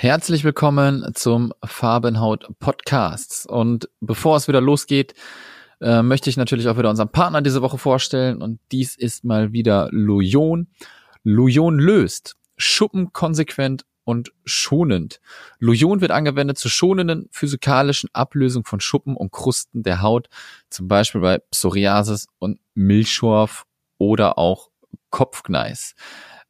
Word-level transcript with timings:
Herzlich 0.00 0.44
willkommen 0.44 1.10
zum 1.14 1.52
Farbenhaut 1.64 2.46
Podcast. 2.60 3.48
Und 3.48 3.90
bevor 4.00 4.36
es 4.36 4.46
wieder 4.46 4.60
losgeht, 4.60 5.12
äh, 5.80 6.02
möchte 6.02 6.30
ich 6.30 6.36
natürlich 6.36 6.68
auch 6.68 6.78
wieder 6.78 6.88
unseren 6.88 7.10
Partner 7.10 7.42
diese 7.42 7.62
Woche 7.62 7.78
vorstellen. 7.78 8.40
Und 8.40 8.60
dies 8.70 8.94
ist 8.94 9.24
mal 9.24 9.52
wieder 9.52 9.88
Lujon. 9.90 10.68
Lujon 11.24 11.80
löst 11.80 12.36
Schuppen 12.56 13.12
konsequent 13.12 13.86
und 14.04 14.32
schonend. 14.44 15.20
Lujon 15.58 16.00
wird 16.00 16.12
angewendet 16.12 16.58
zur 16.58 16.70
schonenden 16.70 17.28
physikalischen 17.32 18.08
Ablösung 18.12 18.64
von 18.64 18.78
Schuppen 18.78 19.16
und 19.16 19.32
Krusten 19.32 19.82
der 19.82 20.00
Haut, 20.00 20.28
zum 20.70 20.86
Beispiel 20.86 21.22
bei 21.22 21.38
Psoriasis 21.38 22.28
und 22.38 22.60
Milchschorf 22.74 23.66
oder 23.98 24.38
auch 24.38 24.70
Kopfgneis. 25.10 25.96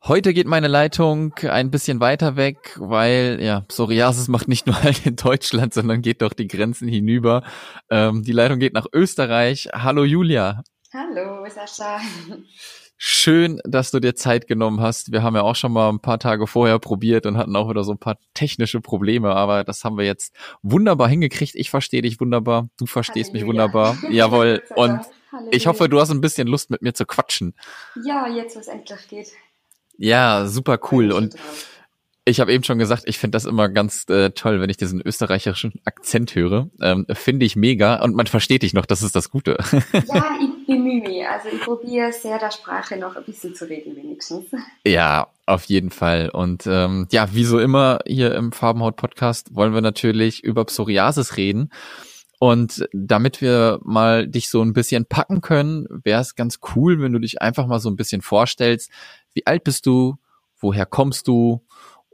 Heute 0.03 0.35
geht 0.35 0.49
meine 0.49 0.67
Leitung 0.67 1.33
ein 1.49 1.71
bisschen 1.71 2.01
weiter 2.01 2.35
weg, 2.35 2.77
weil 2.81 3.39
ja 3.41 3.61
Psoriasis 3.61 4.27
macht 4.27 4.49
nicht 4.49 4.67
nur 4.67 4.83
halt 4.83 5.07
in 5.07 5.15
Deutschland, 5.15 5.73
sondern 5.73 6.03
geht 6.03 6.23
doch 6.23 6.33
die 6.33 6.49
Grenzen 6.49 6.89
hinüber. 6.89 7.45
Ähm, 7.89 8.25
die 8.25 8.33
Leitung 8.33 8.59
geht 8.59 8.75
nach 8.75 8.87
Österreich. 8.93 9.69
Hallo 9.73 10.03
Julia. 10.03 10.65
Hallo 10.93 11.47
Sascha. 11.49 12.01
Schön, 13.03 13.63
dass 13.65 13.91
du 13.91 13.99
dir 13.99 14.15
Zeit 14.15 14.47
genommen 14.47 14.83
hast. 14.83 15.11
Wir 15.11 15.23
haben 15.23 15.35
ja 15.35 15.41
auch 15.41 15.57
schon 15.57 15.73
mal 15.73 15.89
ein 15.89 16.01
paar 16.01 16.19
Tage 16.19 16.47
vorher 16.47 16.79
probiert 16.79 17.25
und 17.25 17.39
hatten 17.39 17.57
auch 17.57 17.71
wieder 17.71 17.83
so 17.83 17.93
ein 17.93 17.99
paar 17.99 18.19
technische 18.35 18.83
Probleme, 18.83 19.35
aber 19.35 19.65
das 19.65 19.85
haben 19.85 19.97
wir 19.97 20.05
jetzt 20.05 20.37
wunderbar 20.61 21.09
hingekriegt. 21.09 21.55
Ich 21.55 21.71
verstehe 21.71 22.03
dich 22.03 22.21
wunderbar, 22.21 22.69
du 22.79 22.85
verstehst 22.85 23.31
Halleluja. 23.33 23.47
mich 23.47 23.49
wunderbar. 23.49 23.97
Jawohl. 24.11 24.63
Und 24.77 25.01
Halleluja. 25.33 25.51
ich 25.51 25.67
hoffe, 25.67 25.89
du 25.89 25.99
hast 25.99 26.11
ein 26.11 26.21
bisschen 26.21 26.47
Lust 26.47 26.69
mit 26.69 26.83
mir 26.83 26.93
zu 26.93 27.07
quatschen. 27.07 27.55
Ja, 28.05 28.29
jetzt, 28.29 28.55
wo 28.55 28.61
es 28.61 28.69
endlich 28.69 29.09
geht. 29.09 29.29
Ja, 29.97 30.47
super 30.47 30.79
cool. 30.93 31.11
Und 31.13 31.37
ich 32.25 32.41
habe 32.41 32.53
eben 32.53 32.65
schon 32.65 32.79
gesagt, 32.79 33.05
ich 33.07 33.19
finde 33.19 33.37
das 33.37 33.47
immer 33.47 33.69
ganz 33.69 34.09
äh, 34.09 34.31
toll, 34.31 34.61
wenn 34.61 34.71
ich 34.71 34.77
diesen 34.77 35.01
österreichischen 35.01 35.73
Akzent 35.85 36.35
höre. 36.35 36.69
Ähm, 36.81 37.07
finde 37.13 37.47
ich 37.47 37.57
mega 37.57 38.03
und 38.03 38.15
man 38.15 38.27
versteht 38.27 38.63
dich 38.63 38.75
noch, 38.75 38.87
das 38.87 39.03
ist 39.03 39.17
das 39.17 39.31
Gute. 39.31 39.57
Ja, 39.93 40.37
ich 40.41 40.67
bemühe 40.67 41.01
mich. 41.01 41.27
Also 41.27 41.49
ich 41.49 41.61
probiere 41.61 42.13
sehr 42.13 42.39
der 42.39 42.51
Sprache 42.51 42.97
noch 42.97 43.17
ein 43.17 43.25
bisschen 43.25 43.55
zu 43.55 43.69
reden 43.69 43.97
wenigstens. 43.97 44.47
Ja, 44.85 45.29
auf 45.47 45.65
jeden 45.65 45.91
Fall. 45.91 46.29
Und 46.31 46.67
ähm, 46.67 47.09
ja, 47.11 47.35
wie 47.35 47.45
so 47.45 47.59
immer 47.59 48.01
hier 48.07 48.35
im 48.35 48.53
Farbenhaut-Podcast 48.53 49.55
wollen 49.55 49.75
wir 49.75 49.81
natürlich 49.81 50.45
über 50.45 50.65
Psoriasis 50.65 51.37
reden. 51.37 51.71
Und 52.39 52.89
damit 52.93 53.41
wir 53.43 53.81
mal 53.83 54.27
dich 54.27 54.49
so 54.49 54.63
ein 54.63 54.73
bisschen 54.73 55.05
packen 55.05 55.41
können, 55.41 55.87
wäre 56.05 56.23
es 56.23 56.37
ganz 56.37 56.61
cool, 56.75 57.01
wenn 57.01 57.13
du 57.13 57.19
dich 57.19 57.43
einfach 57.43 57.67
mal 57.67 57.81
so 57.81 57.91
ein 57.91 57.97
bisschen 57.97 58.23
vorstellst. 58.23 58.91
Wie 59.35 59.47
alt 59.47 59.65
bist 59.65 59.85
du? 59.87 60.17
Woher 60.59 60.87
kommst 60.87 61.29
du? 61.29 61.63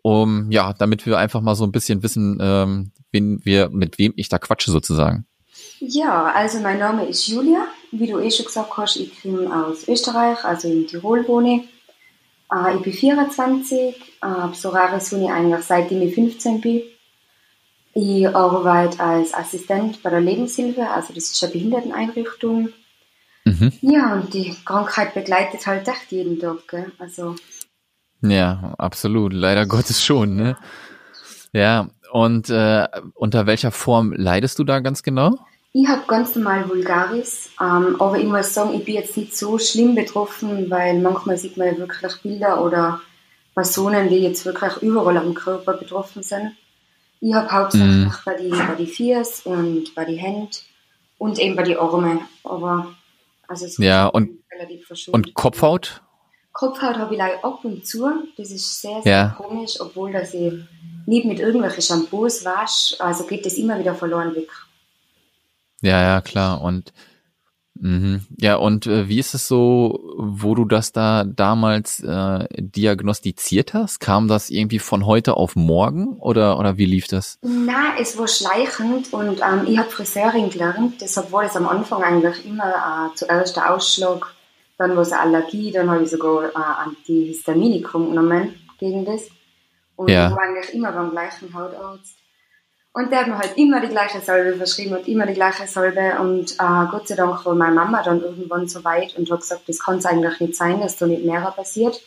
Um, 0.07 0.53
ja, 0.53 0.73
damit 0.73 1.05
wir 1.05 1.19
einfach 1.19 1.41
mal 1.41 1.57
so 1.57 1.65
ein 1.65 1.73
bisschen 1.73 2.01
wissen, 2.05 2.39
ähm, 2.41 2.93
wen 3.11 3.41
wir, 3.43 3.71
mit 3.71 3.99
wem 3.99 4.13
ich 4.15 4.29
da 4.29 4.39
quatsche 4.39 4.71
sozusagen. 4.71 5.27
Ja, 5.81 6.27
also 6.27 6.61
mein 6.61 6.79
Name 6.79 7.07
ist 7.07 7.27
Julia. 7.27 7.67
Wie 7.91 8.07
du 8.07 8.21
eh 8.21 8.31
schon 8.31 8.47
gesagt 8.47 8.77
hast, 8.77 8.95
ich 8.99 9.21
komme 9.21 9.67
aus 9.67 9.89
Österreich, 9.89 10.45
also 10.45 10.69
in 10.69 10.87
Tirol 10.87 11.27
wohne. 11.27 11.65
Äh, 12.53 12.77
ich 12.77 12.83
bin 12.83 12.93
24, 12.93 13.97
äh, 14.23 14.49
Psoriasis 14.53 15.13
wohne 15.13 15.25
ich 15.25 15.31
eigentlich 15.33 15.65
seitdem 15.65 16.03
ich 16.03 16.15
15 16.15 16.61
bin. 16.61 16.83
Ich 17.93 18.29
arbeite 18.29 19.01
als 19.01 19.35
Assistent 19.35 20.05
bei 20.05 20.11
der 20.11 20.21
Lebenshilfe, 20.21 20.89
also 20.89 21.15
das 21.15 21.33
ist 21.33 21.43
eine 21.43 21.53
Behinderteneinrichtung. 21.53 22.69
Mhm. 23.45 23.73
Ja, 23.81 24.15
und 24.15 24.33
die 24.33 24.55
Krankheit 24.65 25.15
begleitet 25.15 25.67
halt 25.67 25.89
echt 25.89 26.13
jeden 26.13 26.39
Tag. 26.39 26.69
Gell? 26.69 26.93
Also, 27.01 27.35
ja, 28.23 28.75
absolut. 28.79 29.33
Leider 29.33 29.67
Gottes 29.67 30.05
schon. 30.05 30.37
Ne? 30.37 30.57
Ja, 31.53 31.89
und 32.13 32.51
äh, 32.51 32.87
unter 33.15 33.47
welcher 33.47 33.71
Form 33.71 34.13
leidest 34.13 34.59
du 34.59 34.65
da 34.65 34.81
ganz 34.81 35.03
genau? 35.03 35.39
Ich 35.73 35.87
habe 35.89 36.03
ganz 36.07 36.35
normal 36.35 36.69
Vulgaris, 36.71 37.51
ähm, 37.61 37.97
aber 37.99 38.19
ich 38.19 38.25
muss 38.25 38.55
sagen, 38.55 38.73
ich 38.75 38.85
bin 38.87 38.95
jetzt 38.95 39.15
nicht 39.17 39.37
so 39.37 39.59
schlimm 39.59 39.95
betroffen, 39.95 40.71
weil 40.71 40.99
manchmal 41.01 41.37
sieht 41.37 41.59
man 41.59 41.67
ja 41.67 41.77
wirklich 41.77 42.23
Bilder 42.23 42.65
oder 42.65 43.03
Personen, 43.55 44.09
die 44.09 44.17
jetzt 44.17 44.47
wirklich 44.47 44.75
überall 44.79 45.19
am 45.19 45.35
Körper 45.35 45.75
betroffen 45.75 46.23
sind. 46.23 46.53
Ich 47.21 47.35
habe 47.35 47.51
hauptsächlich 47.51 48.07
mm. 48.07 48.13
bei 48.25 48.35
die, 48.37 48.51
bei 48.51 48.75
die 48.79 48.87
Fiers 48.87 49.43
und 49.45 49.95
bei 49.95 50.07
die 50.07 50.17
Hände 50.17 50.57
und 51.19 51.39
eben 51.39 51.57
bei 51.57 51.63
die 51.63 51.77
Arme, 51.77 52.21
aber 52.45 52.95
also 53.49 53.67
es 53.67 53.79
ja, 53.79 54.07
und, 54.07 54.31
relativ 54.51 54.91
Und 55.13 55.35
Kopfhaut? 55.35 56.03
Kopfhaut 56.57 56.97
habe 56.97 57.13
ich 57.13 57.19
leider 57.19 57.45
ab 57.45 57.65
und 57.65 57.87
zu, 57.87 58.09
das 58.39 58.51
ist 58.51 58.81
sehr, 58.81 59.03
sehr 59.03 59.13
ja. 59.13 59.37
komisch, 59.37 59.79
obwohl 59.79 60.11
dass 60.13 60.33
ich 60.33 60.55
nicht 61.05 61.27
mit 61.27 61.39
irgendwelchen 61.39 61.83
Shampoos 61.83 62.47
wasche, 62.47 62.99
also 62.99 63.25
geht 63.25 63.45
das 63.45 63.55
immer 63.55 63.79
wieder 63.79 63.95
verloren 63.95 64.35
weg. 64.35 64.49
Ja, 65.83 66.01
ja, 66.01 66.23
klar. 66.23 66.63
Und 66.63 66.95
mhm. 67.75 68.25
ja, 68.39 68.57
und 68.57 68.87
äh, 68.87 69.07
wie 69.07 69.19
ist 69.19 69.35
es 69.35 69.47
so, 69.47 70.15
wo 70.17 70.55
du 70.55 70.65
das 70.65 70.93
da 70.93 71.25
damals 71.25 72.03
äh, 72.03 72.47
diagnostiziert 72.57 73.75
hast? 73.75 74.01
Kam 74.01 74.27
das 74.27 74.49
irgendwie 74.49 74.79
von 74.79 75.05
heute 75.05 75.37
auf 75.37 75.57
morgen 75.57 76.17
oder, 76.21 76.59
oder 76.59 76.79
wie 76.79 76.87
lief 76.87 77.07
das? 77.07 77.39
Na, 77.43 77.99
es 78.01 78.17
war 78.17 78.29
schleichend 78.29 79.13
und 79.13 79.43
ähm, 79.43 79.67
ich 79.67 79.77
habe 79.77 79.91
Friseurin 79.91 80.49
gelernt, 80.49 81.03
deshalb 81.03 81.31
war 81.33 81.45
es 81.45 81.55
am 81.55 81.69
Anfang 81.69 82.03
eigentlich 82.03 82.47
immer 82.47 83.11
äh, 83.13 83.15
zuerst 83.15 83.57
der 83.57 83.75
Ausschlag, 83.75 84.35
dann 84.79 84.95
war 84.95 85.03
es 85.03 85.13
eine 85.13 85.23
Allergie, 85.23 85.73
dann 85.73 85.91
habe 85.91 86.03
ich 86.03 86.11
sogar 86.11 86.51
äh, 86.51 86.53
Antihistaminicum 86.55 88.11
genommen 88.11 88.55
gegen 88.79 89.05
das. 89.05 89.29
Und 89.97 90.11
ja. 90.11 90.29
ich 90.29 90.37
war 90.37 90.43
eigentlich 90.43 90.75
immer 90.75 90.93
beim 90.93 91.11
gleichen 91.11 91.53
Hautarzt. 91.55 92.17
Und 92.93 93.11
der 93.11 93.21
hat 93.21 93.27
mir 93.29 93.39
halt 93.39 93.57
immer 93.59 93.81
die 93.81 93.89
gleiche 93.89 94.21
Salbe 94.21 94.57
verschrieben 94.57 94.97
und 94.97 95.07
immer 95.07 95.27
die 95.27 95.35
gleiche 95.35 95.67
Salbe. 95.67 96.19
Und 96.19 96.53
äh, 96.53 96.87
Gott 96.91 97.09
sei 97.09 97.15
Dank 97.15 97.45
war 97.45 97.55
meine 97.55 97.75
Mama 97.75 98.03
dann 98.03 98.23
irgendwann 98.23 98.69
so 98.69 98.85
weit 98.85 99.17
und 99.19 99.31
hat 99.31 99.41
gesagt, 99.41 99.69
das 99.69 99.81
kann 99.81 99.99
es 99.99 100.07
eigentlich 100.07 100.41
nicht 100.41 100.57
sein, 100.57 100.81
dass 100.81 100.97
da 100.97 101.07
nicht 101.07 101.25
mehr 101.25 101.41
passiert. 101.55 102.01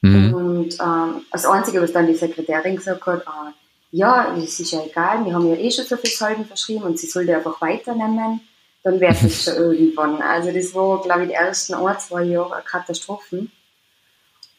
Mhm. 0.00 0.34
Und 0.34 0.74
äh, 0.74 1.20
das 1.30 1.44
Einzige, 1.44 1.82
was 1.82 1.92
dann 1.92 2.06
die 2.06 2.14
Sekretärin 2.14 2.76
gesagt 2.76 3.04
hat, 3.06 3.20
äh, 3.20 3.52
ja, 3.90 4.34
das 4.34 4.60
ist 4.60 4.70
ja 4.70 4.84
egal, 4.84 5.24
wir 5.24 5.34
haben 5.34 5.48
ja 5.48 5.56
eh 5.56 5.70
schon 5.70 5.84
so 5.84 5.96
viele 5.96 6.14
Salben 6.14 6.44
verschrieben 6.44 6.84
und 6.84 6.98
sie 6.98 7.06
sollte 7.06 7.34
einfach 7.34 7.60
weiternehmen, 7.60 8.40
dann 8.82 9.00
wäre 9.00 9.14
es 9.14 9.44
schon 9.44 9.54
irgendwann. 9.54 10.22
Also 10.22 10.52
das 10.52 10.74
war, 10.74 11.02
glaube 11.02 11.22
ich, 11.22 11.28
die 11.28 11.34
ersten 11.34 11.74
ein, 11.74 11.98
zwei 11.98 12.22
Jahre 12.22 12.54
eine 12.54 12.64
Katastrophe. 12.64 13.46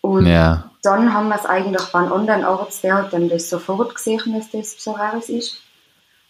Und 0.01 0.25
ja. 0.25 0.71
dann 0.81 1.13
haben 1.13 1.27
wir 1.27 1.35
es 1.35 1.45
eigentlich 1.45 1.83
bei 1.87 1.99
einem 1.99 2.13
anderen 2.13 2.45
Arzt, 2.45 2.83
der 2.83 2.95
hat 2.95 3.13
dann 3.13 3.27
das 3.27 3.49
sofort 3.49 3.93
gesehen, 3.95 4.33
dass 4.33 4.49
das 4.51 4.75
Psoriasis 4.75 5.29
ist. 5.29 5.63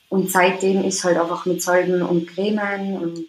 Und 0.09 0.31
seitdem 0.31 0.83
ist 0.83 1.03
halt 1.03 1.17
einfach 1.17 1.45
mit 1.45 1.61
Salben 1.61 2.01
und 2.01 2.27
Cremen 2.27 2.97
und 2.97 3.27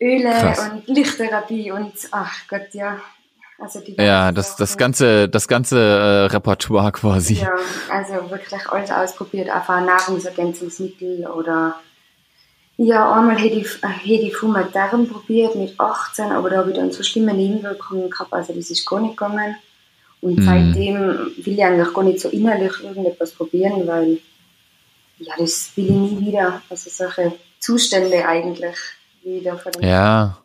Öle 0.00 0.30
Krass. 0.30 0.70
und 0.70 0.88
Lichttherapie 0.88 1.70
und 1.72 1.92
ach 2.10 2.32
Gott, 2.48 2.72
ja. 2.72 3.00
Also 3.58 3.80
die 3.80 3.94
ja, 3.96 4.32
das, 4.32 4.56
das 4.56 4.78
ganze, 4.78 5.28
das 5.28 5.46
ganze 5.46 5.78
äh, 5.78 6.34
Repertoire 6.34 6.92
quasi. 6.92 7.34
Ja, 7.34 7.52
also 7.90 8.30
wirklich 8.30 8.66
alles 8.70 8.90
ausprobiert, 8.90 9.50
einfach 9.50 9.84
Nahrungsergänzungsmittel 9.84 11.26
oder 11.26 11.78
ja, 12.82 13.12
einmal 13.12 13.36
hätte 13.36 13.56
ich, 13.56 13.82
äh, 13.82 13.88
hätte 13.88 14.26
ich 14.26 14.36
Fumatern 14.36 15.06
probiert 15.06 15.54
mit 15.54 15.78
18, 15.78 16.32
aber 16.32 16.48
da 16.48 16.56
habe 16.58 16.70
ich 16.70 16.76
dann 16.76 16.90
so 16.90 17.02
schlimme 17.02 17.34
Nebenwirkungen 17.34 18.08
gehabt, 18.08 18.32
also 18.32 18.54
das 18.54 18.70
ist 18.70 18.86
gar 18.86 19.00
nicht 19.00 19.18
gegangen. 19.18 19.54
Und 20.22 20.38
mhm. 20.38 20.42
seitdem 20.42 20.96
will 21.36 21.54
ich 21.54 21.62
eigentlich 21.62 21.92
gar 21.92 22.04
nicht 22.04 22.20
so 22.20 22.30
innerlich 22.30 22.72
irgendetwas 22.82 23.32
probieren, 23.32 23.86
weil 23.86 24.18
ja, 25.18 25.34
das 25.38 25.72
will 25.76 25.84
ich 25.84 25.90
nie 25.90 26.26
wieder. 26.26 26.62
Also 26.70 26.88
solche 26.88 27.34
Zustände 27.58 28.26
eigentlich 28.26 28.76
wieder 29.22 29.58
von 29.58 29.72
Ja. 29.82 30.38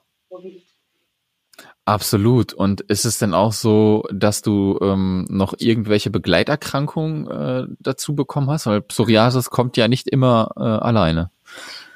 Absolut. 1.86 2.52
Und 2.52 2.82
ist 2.82 3.06
es 3.06 3.20
denn 3.20 3.34
auch 3.34 3.54
so, 3.54 4.04
dass 4.12 4.42
du 4.42 4.78
ähm, 4.82 5.26
noch 5.30 5.54
irgendwelche 5.58 6.10
Begleiterkrankungen 6.10 7.28
äh, 7.28 7.68
dazu 7.80 8.14
bekommen 8.16 8.50
hast? 8.50 8.66
Weil 8.66 8.82
Psoriasis 8.82 9.52
kommt 9.52 9.78
ja 9.78 9.88
nicht 9.88 10.10
immer 10.10 10.52
äh, 10.58 10.62
alleine. 10.64 11.30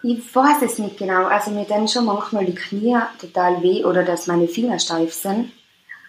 Ich 0.01 0.33
weiß 0.33 0.61
es 0.61 0.79
nicht 0.79 0.97
genau. 0.97 1.25
Also 1.25 1.51
mir 1.51 1.65
dann 1.65 1.87
schon 1.87 2.05
manchmal 2.05 2.45
die 2.45 2.55
Knie 2.55 2.97
total 3.19 3.61
weh 3.61 3.83
oder 3.83 4.03
dass 4.03 4.27
meine 4.27 4.47
Finger 4.47 4.79
steif 4.79 5.13
sind. 5.13 5.51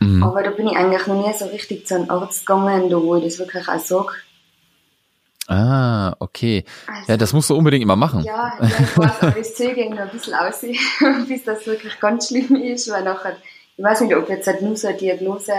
Mhm. 0.00 0.22
Aber 0.22 0.42
da 0.42 0.50
bin 0.50 0.68
ich 0.68 0.76
eigentlich 0.76 1.06
noch 1.06 1.26
nie 1.26 1.32
so 1.34 1.46
richtig 1.46 1.86
zu 1.86 1.96
einem 1.96 2.10
Arzt 2.10 2.46
gegangen, 2.46 2.90
wo 2.90 3.16
ich 3.16 3.24
das 3.24 3.38
wirklich 3.38 3.68
auch 3.68 3.78
sage. 3.78 4.12
Ah, 5.50 6.14
okay. 6.20 6.64
Also, 6.86 7.12
ja, 7.12 7.16
das 7.16 7.32
musst 7.32 7.50
du 7.50 7.56
unbedingt 7.56 7.82
immer 7.82 7.96
machen. 7.96 8.22
Ja, 8.22 8.52
ja 8.60 8.66
ich 8.68 8.96
weiß, 8.96 9.22
aber 9.22 9.30
das 9.32 9.54
zögere 9.54 9.90
noch 9.90 9.98
ein 9.98 10.10
bisschen 10.10 10.34
aus, 10.34 10.60
bis 11.28 11.44
das 11.44 11.66
wirklich 11.66 11.98
ganz 11.98 12.28
schlimm 12.28 12.54
ist, 12.54 12.88
weil 12.90 13.02
nachher, 13.02 13.36
ich 13.76 13.82
weiß 13.82 14.02
nicht, 14.02 14.14
ob 14.14 14.28
jetzt 14.28 14.46
halt 14.46 14.62
nur 14.62 14.76
so 14.76 14.86
eine 14.86 14.96
Diagnose, 14.96 15.52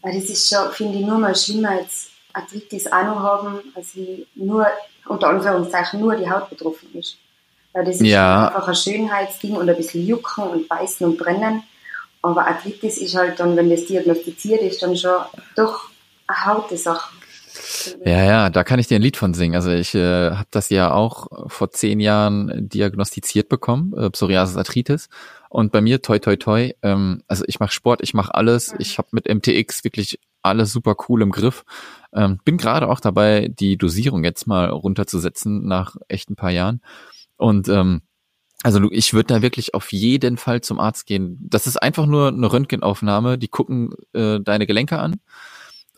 weil 0.00 0.14
das 0.14 0.30
ist 0.30 0.48
schon, 0.48 0.72
finde 0.72 0.98
ich, 0.98 1.06
nur 1.06 1.18
mal 1.18 1.36
schlimmer 1.36 1.72
als 1.72 2.08
Arthritis 2.32 2.86
auch 2.86 3.04
noch 3.04 3.20
haben, 3.20 3.60
als 3.74 3.94
wie 3.94 4.26
nur, 4.34 4.66
unter 5.06 5.28
Anführungszeichen, 5.28 6.00
nur 6.00 6.16
die 6.16 6.30
Haut 6.30 6.48
betroffen 6.48 6.88
ist. 6.94 7.18
Weil 7.72 7.84
das 7.84 7.96
ist 7.96 8.06
ja. 8.06 8.48
einfach 8.48 8.68
ein 8.68 8.74
Schönheitsding 8.74 9.56
und 9.56 9.68
ein 9.68 9.76
bisschen 9.76 10.06
Jucken 10.06 10.44
und 10.44 10.68
Beißen 10.68 11.06
und 11.06 11.18
Brennen. 11.18 11.62
Aber 12.22 12.46
Arthritis 12.46 12.98
ist 12.98 13.16
halt 13.16 13.40
dann, 13.40 13.56
wenn 13.56 13.70
das 13.70 13.86
diagnostiziert 13.86 14.60
ist, 14.62 14.82
dann 14.82 14.96
schon 14.96 15.22
doch 15.56 15.88
eine 16.26 16.46
Hautsache. 16.46 17.10
Ja, 18.04 18.24
ja, 18.24 18.50
da 18.50 18.64
kann 18.64 18.78
ich 18.78 18.86
dir 18.86 18.96
ein 18.96 19.02
Lied 19.02 19.16
von 19.16 19.34
singen. 19.34 19.54
Also 19.54 19.70
ich 19.70 19.94
äh, 19.94 20.30
habe 20.30 20.48
das 20.50 20.70
ja 20.70 20.92
auch 20.92 21.48
vor 21.48 21.70
zehn 21.70 22.00
Jahren 22.00 22.68
diagnostiziert 22.68 23.48
bekommen, 23.48 23.94
äh, 23.96 24.10
Psoriasis 24.10 24.56
Arthritis. 24.56 25.08
Und 25.48 25.72
bei 25.72 25.80
mir, 25.80 26.00
toi, 26.02 26.18
toi, 26.18 26.36
toi, 26.36 26.72
ähm, 26.82 27.22
also 27.26 27.44
ich 27.46 27.58
mache 27.58 27.72
Sport, 27.72 28.00
ich 28.02 28.14
mache 28.14 28.34
alles. 28.34 28.74
Ich 28.78 28.98
habe 28.98 29.08
mit 29.12 29.28
MTX 29.28 29.84
wirklich 29.84 30.20
alles 30.42 30.72
super 30.72 30.94
cool 31.08 31.22
im 31.22 31.32
Griff. 31.32 31.64
Ähm, 32.12 32.38
bin 32.44 32.56
gerade 32.56 32.88
auch 32.88 33.00
dabei, 33.00 33.48
die 33.48 33.76
Dosierung 33.76 34.24
jetzt 34.24 34.46
mal 34.46 34.68
runterzusetzen 34.68 35.66
nach 35.66 35.96
echt 36.08 36.30
ein 36.30 36.36
paar 36.36 36.50
Jahren. 36.50 36.80
Und 37.40 37.68
ähm, 37.68 38.02
also 38.62 38.90
ich 38.90 39.14
würde 39.14 39.34
da 39.34 39.42
wirklich 39.42 39.72
auf 39.72 39.92
jeden 39.92 40.36
Fall 40.36 40.60
zum 40.60 40.78
Arzt 40.78 41.06
gehen. 41.06 41.38
Das 41.40 41.66
ist 41.66 41.78
einfach 41.82 42.04
nur 42.04 42.28
eine 42.28 42.52
Röntgenaufnahme. 42.52 43.38
Die 43.38 43.48
gucken 43.48 43.94
äh, 44.12 44.38
deine 44.40 44.66
Gelenke 44.66 44.98
an 44.98 45.20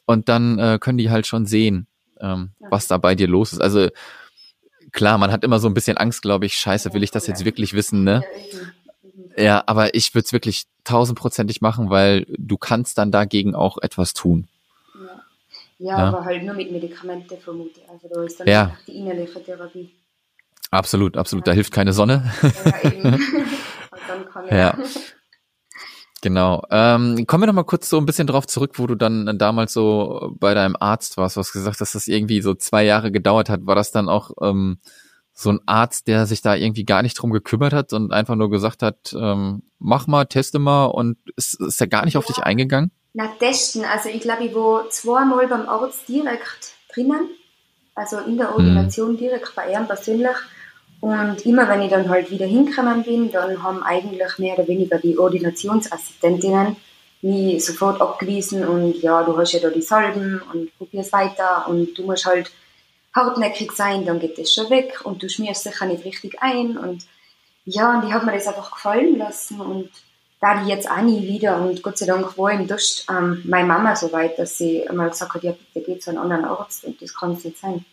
und 0.07 0.29
dann 0.29 0.61
äh, 0.61 0.79
können 0.81 0.99
die 0.99 1.11
halt 1.11 1.27
schon 1.27 1.45
sehen, 1.45 1.89
ähm, 2.21 2.51
was 2.61 2.87
da 2.87 2.97
bei 2.99 3.17
dir 3.17 3.27
los 3.27 3.53
ist. 3.53 3.61
Also 3.61 3.89
klar, 4.93 5.19
man 5.19 5.33
hat 5.33 5.43
immer 5.43 5.59
so 5.59 5.67
ein 5.67 5.75
bisschen 5.75 5.97
Angst, 5.97 6.23
glaube 6.23 6.47
ich, 6.47 6.55
scheiße, 6.55 6.95
will 6.95 7.03
ich 7.03 7.11
das 7.11 7.27
jetzt 7.27 7.45
wirklich 7.45 7.73
wissen, 7.73 8.05
ne? 8.05 8.23
Ja, 9.37 9.65
aber 9.67 9.97
ich 9.97 10.15
würde 10.15 10.27
es 10.27 10.33
wirklich 10.33 10.67
tausendprozentig 10.85 11.61
machen, 11.61 11.91
weil 11.91 12.27
du 12.39 12.57
kannst 12.57 12.99
dann 12.99 13.11
dagegen 13.11 13.57
auch 13.57 13.79
etwas 13.79 14.15
tun. 14.15 14.47
Ja, 14.95 15.01
ja, 15.79 15.99
ja. 15.99 16.09
aber 16.09 16.25
halt 16.25 16.45
nur 16.45 16.55
mit 16.55 16.71
Medikamente 16.71 17.37
vermute. 17.39 17.81
Also 17.91 18.09
da 18.13 18.23
ist 18.23 18.39
dann 18.39 18.47
ja. 18.47 18.77
die 18.87 18.93
innerliche 18.93 19.43
Therapie. 19.43 19.91
Absolut, 20.73 21.19
absolut. 21.19 21.47
Da 21.47 21.53
hilft 21.53 21.73
keine 21.73 21.93
Sonne. 21.93 22.33
Ja, 22.65 22.91
eben. 22.91 23.21
ja. 24.51 24.79
Genau. 26.23 26.63
Ähm, 26.71 27.27
kommen 27.27 27.43
wir 27.43 27.47
noch 27.49 27.53
mal 27.53 27.65
kurz 27.65 27.91
so 27.91 27.99
ein 27.99 28.07
bisschen 28.07 28.27
drauf 28.27 28.47
zurück, 28.47 28.79
wo 28.79 28.87
du 28.87 28.95
dann 28.95 29.39
damals 29.39 29.75
so 29.75 30.35
bei 30.39 30.55
deinem 30.55 30.77
Arzt 30.81 31.19
warst, 31.19 31.37
was 31.37 31.53
gesagt, 31.53 31.81
dass 31.83 31.93
das 31.93 32.09
irgendwie 32.09 32.41
so 32.41 32.55
zwei 32.55 32.85
Jahre 32.85 33.13
gedauert 33.13 33.51
hat. 33.51 33.67
War 33.67 33.75
das 33.75 33.91
dann 33.91 34.09
auch 34.09 34.31
ähm, 34.41 34.79
so 35.35 35.51
ein 35.51 35.61
Arzt, 35.67 36.09
der 36.09 36.25
sich 36.25 36.41
da 36.41 36.55
irgendwie 36.55 36.85
gar 36.85 37.03
nicht 37.03 37.15
drum 37.15 37.33
gekümmert 37.33 37.75
hat 37.75 37.93
und 37.93 38.11
einfach 38.11 38.37
nur 38.37 38.49
gesagt 38.49 38.83
hat, 38.83 39.15
ähm, 39.15 39.65
mach 39.79 40.07
mal, 40.07 40.25
teste 40.25 40.59
mal 40.59 40.87
und 40.87 41.19
ist, 41.37 41.61
ist 41.61 41.83
er 41.83 41.87
gar 41.87 42.07
nicht 42.07 42.15
ja. 42.15 42.21
auf 42.21 42.27
dich 42.27 42.39
eingegangen? 42.39 42.93
Na, 43.13 43.27
testen. 43.39 43.85
Also 43.85 44.09
ich 44.09 44.23
glaube, 44.23 44.45
ich 44.45 44.55
war 44.55 44.89
zweimal 44.89 45.47
beim 45.49 45.69
Arzt 45.69 46.09
direkt 46.09 46.73
drinnen, 46.95 47.29
also 47.95 48.21
in 48.21 48.39
der 48.39 48.55
Ordination 48.55 49.13
mhm. 49.13 49.19
direkt 49.19 49.55
bei 49.55 49.71
ihm 49.71 49.87
persönlich. 49.87 50.37
Und 51.03 51.45
immer 51.47 51.69
wenn 51.69 51.83
ich 51.83 51.91
dann 51.91 52.09
halt 52.09 52.31
wieder 52.31 52.47
hingekommen 52.47 53.03
bin, 53.03 53.33
dann 53.33 53.61
haben 53.61 53.83
eigentlich 53.83 54.39
mehr 54.39 54.55
oder 54.57 54.69
weniger 54.69 54.99
die 54.99 55.19
Ordinationsassistentinnen 55.19 56.77
mich 57.23 57.65
sofort 57.65 58.01
abgewiesen 58.01 58.65
und 58.65 59.03
ja, 59.03 59.25
du 59.25 59.37
hast 59.37 59.53
ja 59.53 59.59
da 59.59 59.71
die 59.71 59.83
Salben 59.83 60.41
und 60.53 60.77
probier's 60.79 61.13
weiter 61.13 61.67
und 61.69 61.99
du 61.99 62.05
musst 62.05 62.25
halt 62.25 62.53
hartnäckig 63.13 63.73
sein, 63.73 64.07
dann 64.07 64.21
geht 64.21 64.39
das 64.39 64.55
schon 64.55 64.71
weg 64.71 65.01
und 65.03 65.21
du 65.25 65.29
schmierst 65.29 65.65
sicher 65.65 65.87
nicht 65.87 66.05
richtig 66.05 66.41
ein 66.41 66.79
und 66.79 67.05
ja, 67.65 67.99
und 67.99 68.07
ich 68.07 68.13
habe 68.13 68.27
mir 68.27 68.35
das 68.35 68.47
einfach 68.47 68.71
gefallen 68.71 69.19
lassen 69.19 69.61
und 69.61 69.91
da 70.41 70.63
die 70.63 70.71
jetzt 70.71 70.89
auch 70.89 71.03
nie 71.03 71.23
wieder 71.27 71.61
und 71.61 71.83
Gott 71.83 71.99
sei 71.99 72.07
Dank 72.07 72.39
war 72.39 72.53
im 72.53 72.69
Dusch 72.69 73.05
ähm, 73.11 73.43
meine 73.45 73.67
Mama 73.67 73.97
so 73.97 74.13
weit, 74.13 74.39
dass 74.39 74.57
sie 74.57 74.89
einmal 74.89 75.11
gesagt 75.11 75.35
hat, 75.35 75.43
ja 75.43 75.51
bitte 75.53 75.85
geh 75.85 75.99
zu 75.99 76.11
einem 76.11 76.21
anderen 76.23 76.45
Arzt 76.45 76.85
und 76.85 77.03
das 77.03 77.13
kann 77.13 77.33
es 77.33 77.45
nicht 77.45 77.59
sein. 77.59 77.85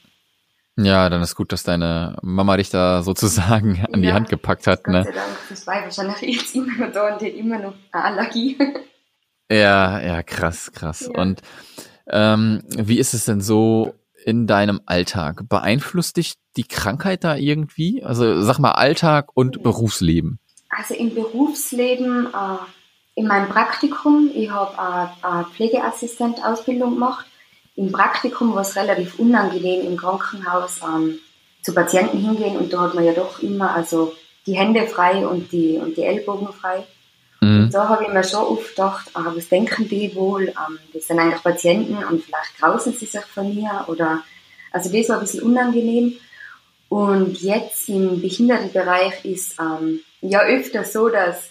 Ja, 0.81 1.09
dann 1.09 1.21
ist 1.21 1.35
gut, 1.35 1.51
dass 1.51 1.63
deine 1.63 2.17
Mama 2.21 2.55
dich 2.55 2.69
da 2.69 3.03
sozusagen 3.03 3.85
an 3.91 4.01
ja, 4.01 4.09
die 4.09 4.13
Hand 4.13 4.29
gepackt 4.29 4.65
hat. 4.65 4.83
Gott 4.83 4.93
ne? 4.93 5.03
sei 5.03 5.11
Dank, 5.11 5.27
das 5.49 5.67
war 5.67 5.81
wahrscheinlich 5.81 6.21
jetzt 6.37 6.55
immer 6.55 6.85
noch 6.85 6.91
da 6.93 7.07
und 7.07 7.13
hat 7.15 7.21
immer 7.23 7.59
noch 7.59 7.73
eine 7.91 8.03
Allergie. 8.03 8.57
Ja, 9.51 9.99
ja, 9.99 10.21
krass, 10.21 10.71
krass. 10.71 11.09
Ja. 11.11 11.19
Und 11.19 11.41
ähm, 12.07 12.61
wie 12.69 12.99
ist 12.99 13.13
es 13.13 13.25
denn 13.25 13.41
so 13.41 13.95
in 14.23 14.45
deinem 14.45 14.79
Alltag? 14.85 15.49
Beeinflusst 15.49 16.17
dich 16.17 16.35
die 16.55 16.65
Krankheit 16.65 17.23
da 17.23 17.35
irgendwie? 17.35 18.03
Also 18.03 18.41
sag 18.43 18.59
mal 18.59 18.73
Alltag 18.73 19.29
und 19.33 19.63
Berufsleben. 19.63 20.39
Also 20.69 20.93
im 20.93 21.15
Berufsleben, 21.15 22.27
äh, 22.27 23.19
in 23.19 23.27
meinem 23.27 23.49
Praktikum, 23.49 24.29
ich 24.33 24.51
habe 24.51 25.11
eine 25.23 25.45
Pflegeassistent-Ausbildung 25.45 26.93
gemacht 26.93 27.25
im 27.79 27.93
Praktikum 27.93 28.53
war 28.53 28.61
es 28.63 28.75
relativ 28.75 29.19
unangenehm 29.19 29.87
im 29.87 29.95
Krankenhaus 29.95 30.81
ähm, 30.83 31.19
zu 31.61 31.73
Patienten 31.73 32.17
hingehen 32.17 32.57
und 32.57 32.73
da 32.73 32.81
hat 32.81 32.93
man 32.93 33.05
ja 33.05 33.13
doch 33.13 33.41
immer 33.41 33.73
also 33.73 34.13
die 34.45 34.57
Hände 34.57 34.85
frei 34.85 35.25
und 35.25 35.53
die, 35.53 35.77
und 35.77 35.95
die 35.95 36.03
Ellbogen 36.03 36.49
frei. 36.49 36.83
Mhm. 37.39 37.63
Und 37.63 37.73
da 37.73 37.87
habe 37.87 38.03
ich 38.03 38.09
mir 38.09 38.25
schon 38.25 38.43
oft 38.43 38.71
gedacht, 38.71 39.09
ah, 39.13 39.31
was 39.33 39.47
denken 39.47 39.87
die 39.87 40.13
wohl? 40.13 40.49
Ähm, 40.49 40.77
das 40.93 41.07
sind 41.07 41.19
eigentlich 41.19 41.41
Patienten 41.41 42.03
und 42.03 42.21
vielleicht 42.21 42.57
grausen 42.59 42.91
sie 42.91 43.05
sich 43.05 43.21
von 43.21 43.55
mir 43.55 43.85
oder 43.87 44.23
also 44.73 44.91
das 44.91 45.07
war 45.07 45.15
ein 45.15 45.21
bisschen 45.21 45.43
unangenehm. 45.43 46.17
Und 46.89 47.41
jetzt 47.41 47.87
im 47.87 48.19
Behindertenbereich 48.19 49.23
ist 49.23 49.57
ähm, 49.57 50.01
ja 50.19 50.41
öfter 50.41 50.83
so, 50.83 51.07
dass 51.07 51.49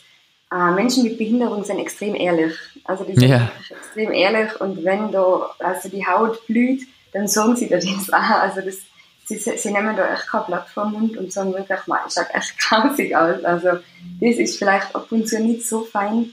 äh, 0.52 0.72
Menschen 0.72 1.04
mit 1.04 1.16
Behinderung 1.16 1.64
sind 1.64 1.78
extrem 1.78 2.14
ehrlich. 2.14 2.52
Also 2.88 3.04
die 3.04 3.14
sind 3.14 3.28
ja. 3.28 3.50
extrem 3.68 4.12
ehrlich 4.12 4.58
und 4.62 4.82
wenn 4.82 5.12
da 5.12 5.50
also 5.58 5.90
die 5.90 6.06
Haut 6.06 6.46
blüht, 6.46 6.88
dann 7.12 7.28
sagen 7.28 7.54
sie 7.54 7.68
dir 7.68 7.76
das 7.76 8.10
auch. 8.10 8.40
Also 8.40 8.62
das, 8.62 8.78
sie, 9.26 9.36
sie 9.38 9.70
nehmen 9.70 9.94
da 9.94 10.10
echt 10.10 10.26
kein 10.26 10.46
Blatt 10.46 10.68
den 10.74 10.92
Mund 10.92 11.16
und 11.18 11.30
sagen 11.30 11.52
wirklich, 11.52 11.86
mal, 11.86 12.00
ich 12.06 12.14
schaut 12.14 12.34
echt 12.34 12.58
grausig 12.58 13.14
aus. 13.14 13.44
Also 13.44 13.72
das 14.20 14.36
ist 14.36 14.58
vielleicht 14.58 14.94
ab 14.94 15.06
und 15.10 15.28
zu 15.28 15.38
nicht 15.38 15.68
so 15.68 15.82
fein. 15.82 16.30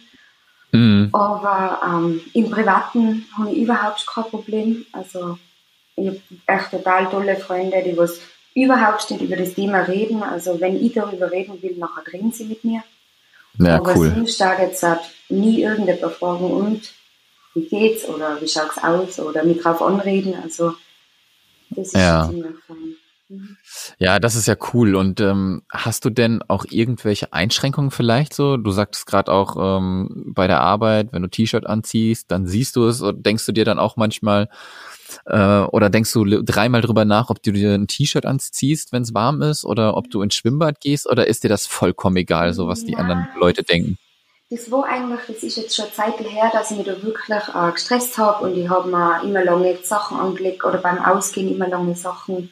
Mhm. 0.72 1.10
Aber 1.12 1.82
ähm, 1.86 2.22
im 2.34 2.50
Privaten 2.50 3.26
habe 3.38 3.52
ich 3.52 3.58
überhaupt 3.58 4.08
kein 4.08 4.24
Problem. 4.24 4.86
Also 4.94 5.38
ich 5.98 6.08
habe 6.08 6.22
echt 6.48 6.72
total 6.72 7.10
tolle 7.10 7.36
Freunde, 7.36 7.84
die 7.84 7.98
was 7.98 8.22
überhaupt 8.54 9.12
nicht 9.12 9.22
über 9.22 9.36
das 9.36 9.56
Thema 9.56 9.80
reden. 9.80 10.24
Also 10.24 10.62
wenn 10.62 10.82
ich 10.82 10.94
darüber 10.94 11.30
reden 11.30 11.62
will, 11.62 11.76
nachher 11.78 12.04
drehen 12.10 12.32
sie 12.32 12.46
mit 12.46 12.64
mir. 12.64 12.82
Ja, 13.60 13.78
Aber 13.78 13.96
cool. 13.96 14.26
da 14.38 14.62
jetzt 14.62 14.84
hat 14.84 15.02
nie 15.30 15.64
irgendjemand 15.64 16.14
fragen, 16.14 16.52
und 16.52 16.94
wie 17.54 17.68
geht's 17.68 18.08
oder 18.08 18.42
wie 18.42 18.48
schaut's 18.48 18.78
aus 18.84 19.20
oder 19.20 19.44
mit 19.44 19.64
drauf 19.64 19.82
anreden. 19.82 20.36
Also 20.42 20.74
das 21.70 21.88
ist 21.88 21.96
ja. 21.96 22.30
ziemlich. 22.30 22.56
Mhm. 23.28 23.58
Ja, 23.98 24.20
das 24.20 24.36
ist 24.36 24.48
ja 24.48 24.56
cool. 24.74 24.96
Und 24.96 25.20
ähm, 25.20 25.64
hast 25.72 26.06
du 26.06 26.10
denn 26.10 26.44
auch 26.48 26.66
irgendwelche 26.70 27.34
Einschränkungen 27.34 27.92
vielleicht 27.92 28.34
so? 28.34 28.58
Du 28.58 28.72
sagtest 28.72 29.08
gerade 29.08 29.32
auch 29.32 29.80
ähm, 29.80 30.32
bei 30.36 30.48
der 30.48 30.62
Arbeit, 30.62 31.12
wenn 31.12 31.24
du 31.24 31.30
T-Shirt 31.30 31.66
anziehst, 31.66 32.30
dann 32.30 32.46
siehst 32.46 32.76
du 32.76 32.86
es 32.86 33.02
und 33.02 33.26
denkst 33.26 33.46
du 33.46 33.52
dir 33.52 33.66
dann 33.66 33.80
auch 33.80 33.98
manchmal, 33.98 34.50
äh, 35.26 35.62
oder 35.62 35.90
denkst 35.90 36.12
du 36.14 36.26
dreimal 36.44 36.82
drüber 36.82 37.06
nach, 37.06 37.30
ob 37.30 37.42
du 37.42 37.52
dir 37.52 37.74
ein 37.74 37.88
T-Shirt 37.88 38.26
anziehst, 38.26 38.92
wenn 38.92 39.04
es 39.04 39.14
warm 39.14 39.42
ist, 39.42 39.66
oder 39.66 39.98
ob 39.98 40.10
du 40.10 40.22
ins 40.22 40.36
Schwimmbad 40.36 40.82
gehst, 40.82 41.10
oder 41.10 41.28
ist 41.28 41.44
dir 41.44 41.50
das 41.50 41.68
vollkommen 41.68 42.18
egal, 42.18 42.54
so 42.54 42.68
was 42.68 42.84
die 42.86 42.94
ja. 42.94 43.00
anderen 43.00 43.28
Leute 43.40 43.64
denken? 43.64 43.98
Das 44.50 44.70
war 44.70 44.86
eigentlich, 44.86 45.22
das 45.28 45.42
ist 45.42 45.58
jetzt 45.58 45.76
schon 45.76 45.92
Zeit 45.92 46.20
her, 46.20 46.52
dass 46.54 46.70
ich 46.70 46.78
mich 46.78 46.86
da 46.86 47.02
wirklich 47.02 47.30
äh, 47.30 47.72
gestresst 47.72 48.18
habe 48.18 48.46
und 48.46 48.56
ich 48.56 48.70
habe 48.70 48.90
mir 48.90 49.22
immer 49.24 49.44
lange 49.44 49.76
Sachen 49.82 50.20
angelegt 50.20 50.64
oder 50.64 50.78
beim 50.78 51.04
Ausgehen 51.04 51.52
immer 51.52 51.68
lange 51.68 51.96
Sachen. 51.96 52.52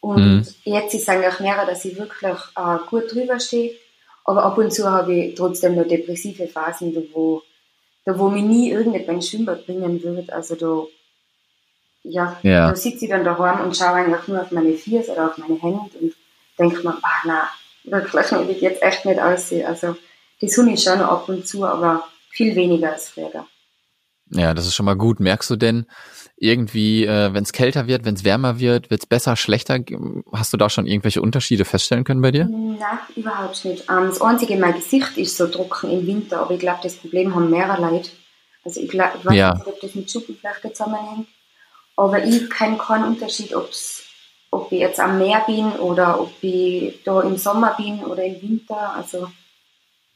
Und 0.00 0.22
mhm. 0.22 0.46
jetzt 0.64 0.92
ist 0.92 1.02
es 1.02 1.08
eigentlich 1.08 1.40
mehr, 1.40 1.64
dass 1.64 1.84
ich 1.86 1.96
wirklich 1.96 2.36
äh, 2.56 2.76
gut 2.90 3.10
drüber 3.10 3.40
stehe. 3.40 3.72
Aber 4.24 4.44
ab 4.44 4.58
und 4.58 4.72
zu 4.72 4.90
habe 4.90 5.14
ich 5.14 5.34
trotzdem 5.34 5.76
noch 5.76 5.88
depressive 5.88 6.46
Phasen, 6.46 6.94
da 6.94 7.00
wo, 7.14 7.42
da 8.04 8.18
wo 8.18 8.28
mich 8.28 8.44
nie 8.44 8.70
irgendetwas 8.70 9.14
ins 9.14 9.28
Schwimmbad 9.30 9.64
bringen 9.64 10.02
wird. 10.02 10.30
Also 10.30 10.56
da 10.56 10.84
ja, 12.04 12.38
ja. 12.42 12.68
da 12.68 12.76
sitze 12.76 13.06
ich 13.06 13.10
dann 13.10 13.24
daheim 13.24 13.64
und 13.64 13.76
schaue 13.76 13.94
eigentlich 13.94 14.28
nur 14.28 14.42
auf 14.42 14.50
meine 14.52 14.74
Füße 14.74 15.10
oder 15.10 15.30
auf 15.30 15.38
meine 15.38 15.60
Hände 15.60 15.90
und 16.00 16.14
denke 16.58 16.82
mir, 16.86 16.96
ach 17.02 17.24
nein, 17.24 17.48
wirklich 17.84 18.50
ich 18.50 18.60
jetzt 18.60 18.82
echt 18.82 19.04
nicht 19.04 19.20
aussehen. 19.20 19.66
Also 19.66 19.96
das 20.40 20.56
habe 20.58 20.70
ich 20.70 20.82
schon 20.82 21.00
ab 21.00 21.28
und 21.28 21.46
zu, 21.46 21.64
aber 21.64 22.04
viel 22.30 22.54
weniger 22.54 22.92
als 22.92 23.10
früher. 23.10 23.46
Ja, 24.30 24.54
das 24.54 24.66
ist 24.66 24.74
schon 24.74 24.86
mal 24.86 24.96
gut. 24.96 25.20
Merkst 25.20 25.50
du 25.50 25.56
denn 25.56 25.86
irgendwie, 26.36 27.04
äh, 27.04 27.32
wenn 27.32 27.44
es 27.44 27.52
kälter 27.52 27.86
wird, 27.86 28.04
wenn 28.04 28.14
es 28.14 28.24
wärmer 28.24 28.58
wird, 28.58 28.90
wird 28.90 29.02
es 29.02 29.06
besser, 29.06 29.36
schlechter? 29.36 29.78
Hast 30.32 30.52
du 30.52 30.56
da 30.56 30.70
schon 30.70 30.86
irgendwelche 30.86 31.20
Unterschiede 31.20 31.64
feststellen 31.64 32.04
können 32.04 32.22
bei 32.22 32.30
dir? 32.30 32.46
Nein, 32.46 32.78
überhaupt 33.16 33.64
nicht. 33.64 33.84
Ähm, 33.90 34.06
das 34.08 34.20
Einzige, 34.20 34.56
mein 34.56 34.74
Gesicht 34.74 35.16
ist 35.18 35.36
so 35.36 35.46
trocken 35.46 35.90
im 35.90 36.06
Winter, 36.06 36.40
aber 36.40 36.52
ich 36.52 36.60
glaube, 36.60 36.80
das 36.82 36.96
Problem 36.96 37.34
haben 37.34 37.50
mehrere 37.50 37.80
Leute. 37.80 38.10
Also 38.64 38.80
ich, 38.80 38.88
glaub, 38.88 39.14
ich 39.18 39.24
weiß 39.24 39.34
Ja. 39.34 39.54
nicht, 39.54 39.66
ob 39.66 39.80
das 39.80 39.94
mit 39.94 40.10
Schuppenflechte 40.10 40.72
zusammenhängt, 40.72 41.28
aber 41.96 42.24
ich 42.24 42.48
kenne 42.50 42.78
keinen 42.78 43.04
Unterschied, 43.04 43.54
ob's, 43.54 44.02
ob 44.50 44.70
ich 44.72 44.80
jetzt 44.80 45.00
am 45.00 45.18
Meer 45.18 45.42
bin 45.46 45.72
oder 45.72 46.20
ob 46.20 46.32
ich 46.42 47.02
da 47.04 47.20
im 47.22 47.36
Sommer 47.36 47.74
bin 47.76 48.04
oder 48.04 48.24
im 48.24 48.40
Winter. 48.42 48.94
Also 48.94 49.28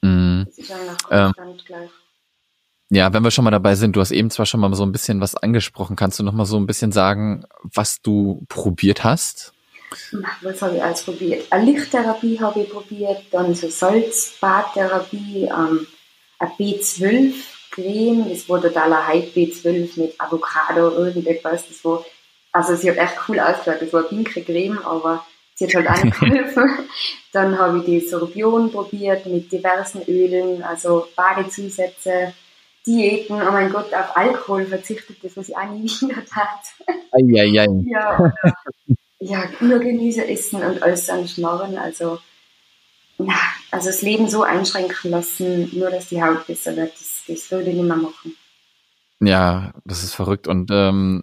Mhm. 0.02 0.44
das 0.46 0.58
ist 0.58 0.70
eigentlich 0.70 0.96
Ähm. 1.10 1.32
konstant 1.36 1.66
gleich. 1.66 1.90
Ja, 2.90 3.12
wenn 3.12 3.22
wir 3.22 3.30
schon 3.30 3.44
mal 3.44 3.50
dabei 3.50 3.74
sind, 3.74 3.96
du 3.96 4.00
hast 4.00 4.12
eben 4.12 4.30
zwar 4.30 4.46
schon 4.46 4.60
mal 4.60 4.72
so 4.74 4.82
ein 4.82 4.92
bisschen 4.92 5.20
was 5.20 5.34
angesprochen. 5.34 5.94
Kannst 5.96 6.18
du 6.18 6.22
noch 6.22 6.32
mal 6.32 6.46
so 6.46 6.56
ein 6.56 6.66
bisschen 6.66 6.90
sagen, 6.90 7.44
was 7.62 8.00
du 8.00 8.44
probiert 8.48 9.04
hast? 9.04 9.52
Was 10.42 10.62
habe 10.62 10.76
ich 10.76 10.82
alles 10.82 11.02
probiert? 11.02 11.46
Eine 11.50 11.64
Lichttherapie 11.72 12.40
habe 12.40 12.60
ich 12.60 12.70
probiert, 12.70 13.24
dann 13.30 13.54
so 13.54 13.68
Salzbadtherapie, 13.68 15.44
ähm, 15.50 15.86
eine 16.38 16.50
B12-Creme, 16.58 17.34
das 17.76 18.48
war 18.48 18.60
totaler 18.60 19.06
Hype, 19.06 19.34
B12 19.36 20.00
mit 20.00 20.20
Avocado, 20.20 20.90
irgendetwas, 20.90 21.68
das 21.68 21.84
war, 21.84 22.04
also 22.52 22.74
sie 22.74 22.90
hat 22.90 22.98
echt 22.98 23.16
cool 23.28 23.38
ausgeschaut, 23.38 23.82
das 23.82 23.92
war 23.92 24.00
eine 24.00 24.08
pinke 24.08 24.42
Creme, 24.42 24.78
aber 24.84 25.24
sie 25.54 25.66
hat 25.66 25.74
halt 25.74 25.88
auch 25.88 26.04
nicht 26.04 26.20
geholfen. 26.20 26.88
Dann 27.32 27.58
habe 27.58 27.78
ich 27.78 27.84
die 27.84 28.00
Sorbion 28.00 28.70
probiert 28.72 29.26
mit 29.26 29.52
diversen 29.52 30.02
Ölen, 30.08 30.62
also 30.62 31.06
Badezusätze, 31.14 32.34
Diäten, 32.86 33.40
oh 33.42 33.52
mein 33.52 33.70
Gott, 33.70 33.92
auf 33.92 34.16
Alkohol 34.16 34.64
verzichtet, 34.64 35.16
das 35.22 35.36
was 35.36 35.48
ich 35.48 35.56
auch 35.56 35.70
nie 35.70 35.84
wieder 35.84 36.24
tat. 36.32 36.96
Eieiei. 37.12 37.66
Ja, 37.86 38.32
ja, 39.20 39.44
nur 39.60 39.78
Gemüse 39.80 40.26
essen 40.26 40.62
und 40.62 40.82
alles 40.82 41.10
an 41.10 41.26
Schnorren. 41.26 41.76
Also, 41.76 42.18
ja, 43.18 43.38
also 43.70 43.88
das 43.88 44.02
Leben 44.02 44.28
so 44.28 44.42
einschränken 44.42 45.10
lassen, 45.10 45.70
nur 45.76 45.90
dass 45.90 46.08
die 46.08 46.22
Haut 46.22 46.46
besser 46.46 46.76
wird, 46.76 46.92
das, 46.92 47.17
das 47.28 47.50
würde 47.50 47.70
ich 47.70 47.76
nicht 47.76 47.86
mehr 47.86 47.96
machen. 47.96 48.36
Ja, 49.20 49.72
das 49.84 50.02
ist 50.02 50.14
verrückt. 50.14 50.48
Und 50.48 50.70
ähm, 50.72 51.22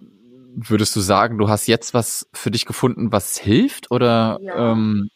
würdest 0.54 0.94
du 0.96 1.00
sagen, 1.00 1.38
du 1.38 1.48
hast 1.48 1.66
jetzt 1.66 1.94
was 1.94 2.28
für 2.32 2.50
dich 2.50 2.64
gefunden, 2.66 3.12
was 3.12 3.38
hilft? 3.38 3.90
Oder 3.90 4.38
Ja. 4.42 4.72
ähm, 4.72 5.10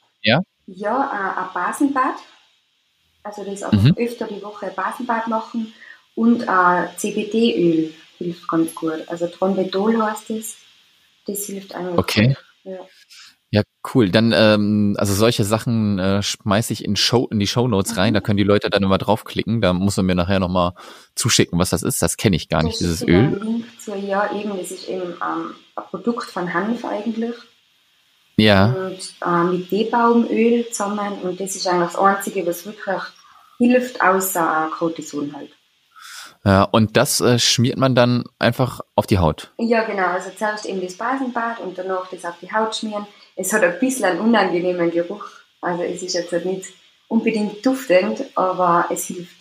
Ja, 0.66 1.10
äh, 1.36 1.40
ein 1.40 1.52
Basenbad. 1.54 2.14
Also 3.22 3.44
das 3.44 3.62
auch 3.62 3.72
Mhm. 3.72 3.94
öfter 3.96 4.26
die 4.28 4.42
Woche 4.42 4.66
ein 4.66 4.74
Basenbad 4.74 5.26
machen. 5.28 5.72
Und 6.14 6.42
äh, 6.42 6.88
CBD-Öl 6.96 7.92
hilft 8.18 8.48
ganz 8.48 8.74
gut. 8.74 9.08
Also 9.08 9.26
Tronbetol 9.26 10.00
heißt 10.02 10.30
das. 10.30 10.56
Das 11.26 11.44
hilft 11.46 11.74
eigentlich. 11.74 11.98
Okay. 11.98 12.28
gut. 12.28 12.36
Ja. 12.64 12.86
Ja, 13.52 13.62
cool. 13.94 14.10
Dann, 14.10 14.32
ähm, 14.32 14.94
also 14.96 15.12
solche 15.12 15.42
Sachen 15.44 15.98
äh, 15.98 16.22
schmeiße 16.22 16.72
ich 16.72 16.84
in, 16.84 16.94
Show, 16.94 17.26
in 17.32 17.40
die 17.40 17.48
Shownotes 17.48 17.96
rein. 17.96 18.12
Mhm. 18.12 18.14
Da 18.14 18.20
können 18.20 18.36
die 18.36 18.44
Leute 18.44 18.70
dann 18.70 18.84
immer 18.84 18.98
draufklicken. 18.98 19.60
Da 19.60 19.72
muss 19.72 19.96
man 19.96 20.06
mir 20.06 20.14
nachher 20.14 20.38
nochmal 20.38 20.72
zuschicken, 21.16 21.58
was 21.58 21.70
das 21.70 21.82
ist. 21.82 22.00
Das 22.00 22.16
kenne 22.16 22.36
ich 22.36 22.48
gar 22.48 22.62
nicht, 22.62 22.80
Da 22.80 22.84
dieses 22.84 23.02
ich 23.02 23.08
Öl. 23.08 23.40
Link 23.42 23.64
zu, 23.80 23.96
ja, 23.96 24.32
eben, 24.34 24.56
das 24.56 24.70
ist 24.70 24.88
eben 24.88 25.02
ähm, 25.02 25.54
ein 25.74 25.84
Produkt 25.90 26.30
von 26.30 26.54
Hanf 26.54 26.84
eigentlich. 26.84 27.34
Ja, 28.36 28.72
und 28.72 29.14
äh, 29.26 29.44
mit 29.52 29.68
Teebaumöl 29.68 30.66
zusammen 30.68 31.20
und 31.22 31.40
das 31.40 31.56
ist 31.56 31.66
eigentlich 31.66 31.92
das 31.92 32.00
Einzige, 32.00 32.46
was 32.46 32.64
wirklich 32.64 33.02
hilft, 33.58 34.00
außer 34.00 34.68
äh, 34.68 34.70
Cortison 34.70 35.34
halt. 35.34 35.50
Ja. 36.44 36.62
Und 36.64 36.96
das 36.96 37.20
äh, 37.20 37.38
schmiert 37.38 37.78
man 37.78 37.94
dann 37.94 38.24
einfach 38.38 38.80
auf 38.94 39.06
die 39.06 39.18
Haut. 39.18 39.52
Ja 39.58 39.84
genau, 39.84 40.06
also 40.06 40.30
zuerst 40.36 40.66
eben 40.66 40.80
das 40.80 40.94
Basenbad 40.94 41.60
und 41.60 41.76
danach 41.76 42.08
das 42.10 42.24
auf 42.24 42.38
die 42.40 42.52
Haut 42.52 42.74
schmieren. 42.76 43.06
Es 43.36 43.52
hat 43.52 43.62
ein 43.62 43.78
bisschen 43.78 44.04
einen 44.04 44.20
unangenehmen 44.20 44.90
Geruch, 44.90 45.24
also 45.60 45.82
es 45.82 46.02
ist 46.02 46.14
jetzt 46.14 46.32
halt 46.32 46.46
nicht 46.46 46.66
unbedingt 47.08 47.64
duftend, 47.64 48.24
aber 48.34 48.86
es 48.90 49.06
hilft. 49.06 49.36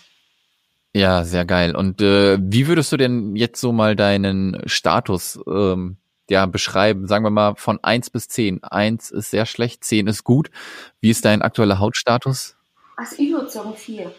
Ja, 0.94 1.24
sehr 1.24 1.46
geil. 1.46 1.76
Und 1.76 2.02
äh, 2.02 2.38
wie 2.42 2.68
würdest 2.68 2.92
du 2.92 2.98
denn 2.98 3.36
jetzt 3.36 3.62
so 3.62 3.72
mal 3.72 3.96
deinen 3.96 4.62
Status 4.66 5.40
ähm, 5.48 5.98
ja 6.30 6.48
beschreiben? 6.48 7.08
Sagen 7.08 7.24
wir 7.24 7.30
mal 7.30 7.56
von 7.56 7.80
eins 7.84 8.10
bis 8.10 8.28
zehn. 8.28 8.64
Eins 8.64 9.12
ist 9.12 9.30
sehr 9.30 9.46
schlecht, 9.46 9.84
zehn 9.84 10.08
ist 10.08 10.24
gut. 10.24 10.50
Wie 11.00 11.12
ist 11.12 11.26
dein 11.26 11.44
aktueller 11.44 11.80
Hautstatus? 11.80 12.56
Also 12.98 13.16
ich 13.20 13.32
würde 13.32 13.50
sagen 13.50 13.76
vier. 13.76 14.12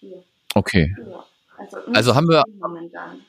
Vier, 0.00 0.24
Okay. 0.54 0.94
ja. 0.98 1.24
Also, 1.72 1.92
Also 1.92 2.14
haben 2.14 2.28
wir- 2.28 2.42
nicht 2.46 2.60
momentan. 2.60 3.20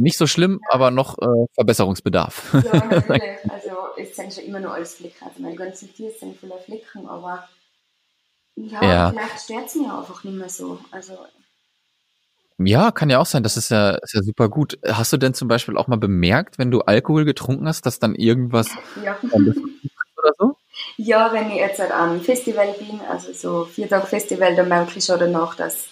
Nicht 0.00 0.16
so 0.16 0.28
schlimm, 0.28 0.60
aber 0.70 0.92
noch 0.92 1.18
äh, 1.18 1.46
Verbesserungsbedarf. 1.54 2.54
Ja, 2.64 2.84
natürlich. 2.84 3.22
Also 3.50 3.70
es 3.96 4.14
sind 4.14 4.32
schon 4.32 4.44
immer 4.44 4.60
nur 4.60 4.72
alles 4.72 4.94
Flecken. 4.94 5.24
Also 5.24 5.42
meine 5.42 5.56
ganzen 5.56 5.92
Tiere 5.92 6.12
sind 6.12 6.38
voller 6.38 6.58
Flecken, 6.58 7.08
aber 7.08 7.48
ja, 8.54 8.82
Ja. 8.84 9.10
vielleicht 9.10 9.40
stört 9.44 9.66
es 9.66 9.74
mir 9.74 9.92
einfach 9.92 10.22
nicht 10.22 10.36
mehr 10.36 10.48
so. 10.48 10.78
Also 10.92 11.18
Ja, 12.58 12.90
kann 12.92 13.10
ja 13.10 13.18
auch 13.18 13.26
sein. 13.26 13.42
Das 13.42 13.56
ist 13.56 13.70
ja, 13.70 13.90
ist 13.96 14.14
ja 14.14 14.22
super 14.22 14.48
gut. 14.48 14.78
Hast 14.86 15.12
du 15.12 15.16
denn 15.16 15.34
zum 15.34 15.48
Beispiel 15.48 15.76
auch 15.76 15.88
mal 15.88 15.96
bemerkt, 15.96 16.58
wenn 16.58 16.70
du 16.70 16.80
Alkohol 16.82 17.24
getrunken 17.24 17.66
hast, 17.66 17.84
dass 17.86 17.98
dann 17.98 18.14
irgendwas 18.14 18.68
ja. 19.04 19.18
oder 19.32 20.32
so? 20.38 20.56
ja, 20.96 21.32
wenn 21.32 21.50
ich 21.50 21.56
jetzt 21.56 21.80
halt 21.80 21.90
am 21.90 22.20
Festival 22.20 22.72
bin, 22.78 23.00
also 23.08 23.32
so 23.32 23.64
vier 23.64 23.88
Tage 23.88 24.06
Festival, 24.06 24.54
dann 24.54 24.68
merke 24.68 24.96
ich 24.98 25.04
schon 25.04 25.18
danach, 25.18 25.56
dass 25.56 25.86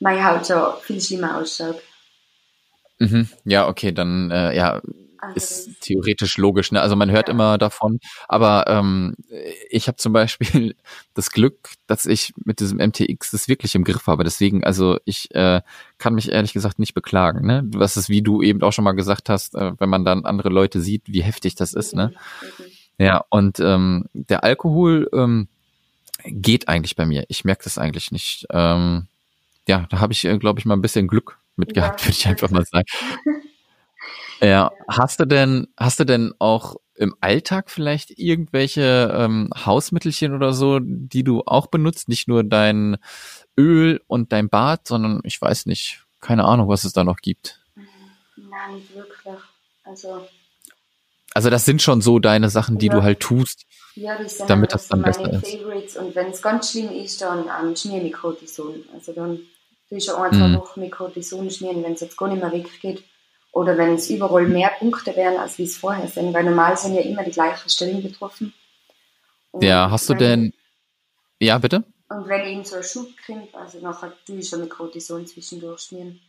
meine 0.00 0.24
Haut 0.24 0.46
schon 0.46 0.80
viel 0.82 1.00
schlimmer 1.00 1.38
ausschaut. 1.38 1.80
Mhm. 2.98 3.28
Ja, 3.44 3.68
okay, 3.68 3.92
dann 3.92 4.30
äh, 4.30 4.56
ja, 4.56 4.80
ist 5.34 5.80
theoretisch 5.80 6.36
logisch. 6.38 6.72
Ne? 6.72 6.80
Also 6.80 6.96
man 6.96 7.10
hört 7.10 7.28
Ja. 7.28 7.34
immer 7.34 7.58
davon, 7.58 7.98
aber 8.28 8.64
ähm, 8.68 9.14
ich 9.70 9.88
habe 9.88 9.96
zum 9.96 10.12
Beispiel 10.12 10.74
das 11.14 11.30
Glück, 11.30 11.70
dass 11.86 12.06
ich 12.06 12.32
mit 12.44 12.60
diesem 12.60 12.78
MTX 12.78 13.32
das 13.32 13.48
wirklich 13.48 13.74
im 13.74 13.84
Griff 13.84 14.06
habe. 14.06 14.24
Deswegen, 14.24 14.64
also 14.64 14.98
ich 15.04 15.34
äh, 15.34 15.62
kann 15.98 16.14
mich 16.14 16.30
ehrlich 16.30 16.52
gesagt 16.52 16.78
nicht 16.78 16.94
beklagen. 16.94 17.46
Ne? 17.46 17.62
Was 17.66 17.96
ist, 17.96 18.08
wie 18.08 18.22
du 18.22 18.42
eben 18.42 18.62
auch 18.62 18.72
schon 18.72 18.84
mal 18.84 18.92
gesagt 18.92 19.28
hast, 19.28 19.54
äh, 19.54 19.72
wenn 19.78 19.88
man 19.88 20.04
dann 20.04 20.24
andere 20.24 20.48
Leute 20.48 20.80
sieht, 20.80 21.02
wie 21.06 21.22
heftig 21.22 21.54
das 21.54 21.74
ist. 21.74 21.94
Ne? 21.94 22.12
Eben. 22.58 22.70
Ja, 22.98 23.24
und 23.28 23.60
ähm, 23.60 24.06
der 24.14 24.42
Alkohol 24.44 25.10
ähm, 25.12 25.48
geht 26.24 26.68
eigentlich 26.68 26.96
bei 26.96 27.04
mir. 27.04 27.24
Ich 27.28 27.44
merke 27.44 27.64
das 27.64 27.76
eigentlich 27.78 28.10
nicht. 28.10 28.46
Ähm, 28.50 29.06
ja, 29.68 29.86
da 29.90 30.00
habe 30.00 30.12
ich, 30.12 30.24
äh, 30.24 30.38
glaube 30.38 30.58
ich, 30.60 30.64
mal 30.66 30.74
ein 30.74 30.82
bisschen 30.82 31.08
Glück 31.08 31.38
mit 31.56 31.76
Ja. 31.76 31.82
gehabt, 31.82 32.04
würde 32.04 32.12
ich 32.12 32.26
einfach 32.26 32.50
mal 32.50 32.64
sagen. 32.64 32.86
Ja, 34.42 34.70
hast 34.88 35.18
du 35.20 35.24
denn, 35.24 35.68
hast 35.78 35.98
du 36.00 36.04
denn 36.04 36.34
auch 36.38 36.76
im 36.94 37.14
Alltag 37.20 37.70
vielleicht 37.70 38.18
irgendwelche 38.18 39.12
ähm, 39.14 39.50
Hausmittelchen 39.54 40.34
oder 40.34 40.52
so, 40.52 40.78
die 40.80 41.24
du 41.24 41.42
auch 41.46 41.66
benutzt? 41.68 42.08
Nicht 42.08 42.28
nur 42.28 42.44
dein 42.44 42.98
Öl 43.58 44.00
und 44.06 44.32
dein 44.32 44.48
Bad, 44.48 44.86
sondern 44.86 45.20
ich 45.24 45.40
weiß 45.40 45.66
nicht, 45.66 46.04
keine 46.20 46.44
Ahnung, 46.44 46.68
was 46.68 46.84
es 46.84 46.92
da 46.92 47.04
noch 47.04 47.18
gibt. 47.18 47.60
Nein, 48.36 48.74
nicht 48.76 48.94
wirklich. 48.94 49.40
Also 49.84 50.26
Also 51.34 51.50
das 51.50 51.64
sind 51.64 51.80
schon 51.82 52.00
so 52.02 52.18
deine 52.18 52.50
Sachen, 52.50 52.78
die 52.78 52.86
Ja. 52.86 52.92
du 52.94 53.02
halt 53.02 53.20
tust. 53.20 53.64
ja, 53.94 54.16
das 54.22 54.36
Damit 54.46 54.72
das 54.72 54.88
dann 54.88 54.98
so 55.00 55.02
meine 55.02 55.12
besser 55.12 55.32
ist. 55.32 55.50
Favorites 55.56 55.96
und 55.96 56.14
wenn 56.14 56.26
es 56.30 56.42
ganz 56.42 56.70
schlimm 56.70 56.90
ist, 56.92 57.20
dann 57.22 57.46
ähm, 57.62 57.74
schmier 57.74 58.10
Cortison. 58.12 58.84
Also 58.94 59.12
dann 59.12 59.40
tue 59.88 59.98
ich 59.98 60.04
schon 60.04 60.16
ein, 60.16 60.32
zwei 60.32 60.48
Mhm. 60.48 60.56
Wochen 60.58 60.80
mit 60.80 60.92
Cortison 60.92 61.50
schmieren, 61.50 61.82
wenn 61.82 61.92
es 61.94 62.00
jetzt 62.00 62.16
gar 62.16 62.28
nicht 62.28 62.42
mehr 62.42 62.52
weggeht. 62.52 63.02
Oder 63.52 63.78
wenn 63.78 63.94
es 63.94 64.10
überall 64.10 64.46
mehr 64.46 64.70
Punkte 64.78 65.16
wären, 65.16 65.38
als 65.38 65.56
wie 65.58 65.64
es 65.64 65.78
vorher 65.78 66.08
sind, 66.08 66.34
weil 66.34 66.44
normal 66.44 66.76
sind 66.76 66.94
ja 66.94 67.00
immer 67.00 67.24
die 67.24 67.30
gleichen 67.30 67.70
Stellen 67.70 68.02
betroffen. 68.02 68.52
Und 69.52 69.64
Ja, 69.64 69.90
hast 69.90 70.08
du 70.08 70.14
denn, 70.14 70.52
ja, 71.40 71.58
bitte? 71.58 71.84
Und 72.08 72.28
wenn 72.28 72.46
eben 72.46 72.64
so 72.64 72.76
ein 72.76 72.82
Schub 72.82 73.16
kriegt, 73.16 73.54
also 73.54 73.78
nachher 73.80 74.12
tue 74.26 74.36
ich 74.38 74.48
schon 74.48 74.60
mit 74.60 74.70
Cortison 74.70 75.26
zwischendurch 75.26 75.80
schmieren. 75.80 76.20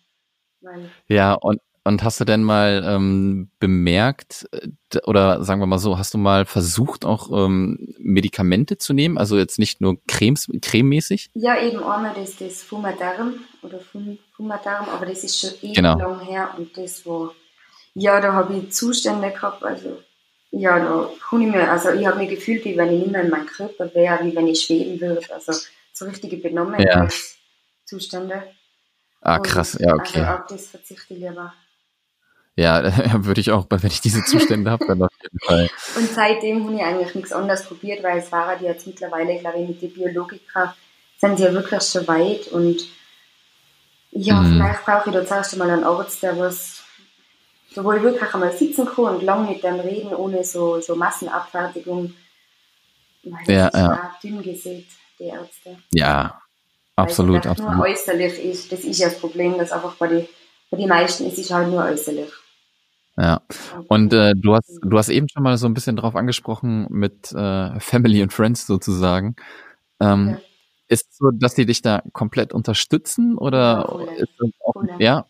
Weil, 0.61 0.89
Ja, 1.07 1.33
und, 1.33 1.61
und 1.87 2.03
hast 2.03 2.19
du 2.19 2.25
denn 2.25 2.43
mal 2.43 2.83
ähm, 2.85 3.49
bemerkt, 3.59 4.47
äh, 4.51 4.67
oder 5.05 5.41
sagen 5.43 5.61
wir 5.61 5.67
mal 5.67 5.79
so, 5.79 5.97
hast 5.97 6.13
du 6.13 6.17
mal 6.17 6.45
versucht, 6.45 7.05
auch 7.05 7.31
ähm, 7.31 7.95
Medikamente 7.97 8.77
zu 8.77 8.93
nehmen? 8.93 9.17
Also 9.17 9.37
jetzt 9.37 9.57
nicht 9.57 9.79
nur 9.79 9.97
Cremes, 10.05 10.47
crememäßig? 10.61 11.29
ja, 11.33 11.57
eben 11.61 11.77
einmal 11.77 12.13
das, 12.13 12.35
das 12.35 12.61
Fumaderm 12.61 13.35
oder 13.61 13.79
Fum, 13.79 14.17
Fumaderm, 14.35 14.89
aber 14.89 15.05
das 15.05 15.23
ist 15.23 15.39
schon 15.39 15.51
ewig 15.61 15.75
Genau. 15.75 15.97
lang 15.97 16.19
her 16.19 16.53
und 16.57 16.77
das 16.77 17.05
war, 17.05 17.33
ja, 17.93 18.19
da 18.19 18.33
habe 18.33 18.57
ich 18.57 18.71
Zustände 18.73 19.31
gehabt, 19.31 19.63
also 19.63 20.01
ja, 20.51 20.77
da 20.79 21.09
habe 21.31 21.43
ich 21.43 21.49
mir, 21.49 21.71
also 21.71 21.91
ich 21.91 22.05
habe 22.05 22.17
mich 22.17 22.29
gefühlt, 22.29 22.65
wie 22.65 22.75
wenn 22.77 22.91
ich 22.91 22.99
nicht 22.99 23.11
mehr 23.11 23.23
in 23.23 23.29
meinem 23.29 23.45
Körper 23.47 23.93
wäre, 23.95 24.25
wie 24.25 24.35
wenn 24.35 24.47
ich 24.47 24.61
schweben 24.61 24.99
würde, 24.99 25.21
also 25.33 25.53
so 25.93 26.03
richtige 26.05 26.35
Benommenheitszustände. 26.37 28.43
Ah, 29.21 29.37
Und 29.37 29.43
krass, 29.45 29.77
ja, 29.79 29.93
okay. 29.93 30.19
Also 30.21 30.41
auf 30.43 30.47
das 30.47 30.67
verzichte 30.67 31.13
ich 31.13 31.19
lieber. 31.21 31.53
Ja, 32.57 32.81
würde 33.23 33.39
ich 33.39 33.51
auch, 33.51 33.65
wenn 33.69 33.91
ich 33.91 34.01
diese 34.01 34.23
Zustände 34.25 34.71
habe, 34.71 34.85
dann 34.87 35.03
auf 35.03 35.13
jeden 35.21 35.39
Fall. 35.39 35.69
Und 35.95 36.09
seitdem 36.09 36.65
habe 36.65 36.75
ich 36.75 36.81
eigentlich 36.81 37.15
nichts 37.15 37.31
anderes 37.31 37.63
probiert, 37.63 38.03
weil 38.03 38.17
es 38.17 38.31
war 38.31 38.55
die 38.57 38.65
jetzt 38.65 38.87
mittlerweile, 38.87 39.37
glaube 39.39 39.59
ich, 39.59 39.67
mit 39.69 39.81
den 39.81 39.93
Biologika 39.93 40.75
sind 41.19 41.37
sie 41.37 41.43
ja 41.43 41.53
wirklich 41.53 41.83
schon 41.83 42.07
weit 42.07 42.47
und 42.47 42.79
Ja, 44.11 44.41
mhm. 44.41 44.53
vielleicht 44.53 44.85
brauche 44.85 45.09
ich 45.09 45.15
da 45.15 45.25
zuerst 45.25 45.53
einmal 45.53 45.69
einen 45.69 45.83
Arzt, 45.83 46.23
der 46.23 46.37
was, 46.39 46.83
wo 47.75 47.91
ich 47.91 48.01
wirklich 48.01 48.33
einmal 48.33 48.51
sitzen 48.51 48.85
kann 48.85 49.05
und 49.05 49.23
lang 49.23 49.47
mit 49.47 49.63
dem 49.63 49.79
reden, 49.79 50.15
ohne 50.15 50.43
so, 50.43 50.81
so 50.81 50.95
Massenabfertigung. 50.95 52.13
Weil 53.23 53.55
ja, 53.55 53.69
das 53.69 53.81
ja. 53.81 54.15
dünn 54.23 54.41
gesät, 54.41 54.87
die 55.19 55.25
Ärzte. 55.25 55.77
Ja, 55.93 56.41
absolut, 56.95 57.35
Weil 57.35 57.41
es 57.41 57.47
absolut. 57.47 57.75
nur 57.75 57.85
äußerlich 57.85 58.43
ist, 58.43 58.71
das 58.71 58.79
ist 58.79 58.99
ja 58.99 59.09
das 59.09 59.19
Problem, 59.19 59.57
dass 59.57 59.71
einfach 59.71 59.95
bei 59.95 60.07
den 60.07 60.27
bei 60.69 60.77
die 60.77 60.87
meisten 60.87 61.25
ist 61.27 61.37
es 61.37 61.51
halt 61.51 61.69
nur 61.69 61.83
äußerlich. 61.83 62.29
Ja. 63.17 63.41
Und 63.87 64.13
äh, 64.13 64.33
du 64.35 64.53
hast 64.55 64.79
du 64.83 64.97
hast 64.97 65.09
eben 65.09 65.27
schon 65.29 65.43
mal 65.43 65.57
so 65.57 65.65
ein 65.67 65.73
bisschen 65.73 65.95
drauf 65.95 66.15
angesprochen 66.15 66.85
mit 66.89 67.31
äh, 67.33 67.79
Family 67.79 68.21
and 68.21 68.31
Friends 68.33 68.67
sozusagen. 68.67 69.35
Ähm, 69.99 70.29
Ja. 70.29 70.37
Ist 70.89 71.07
es 71.11 71.17
so, 71.17 71.31
dass 71.31 71.53
die 71.53 71.65
dich 71.65 71.81
da 71.81 72.01
komplett 72.13 72.53
unterstützen 72.53 73.37
oder 73.37 74.05
Ja, 74.07 74.11
ist 74.13 74.29
das 74.39 74.49
auch, 74.65 74.71
Voll. 74.73 74.89
ja 74.99 75.25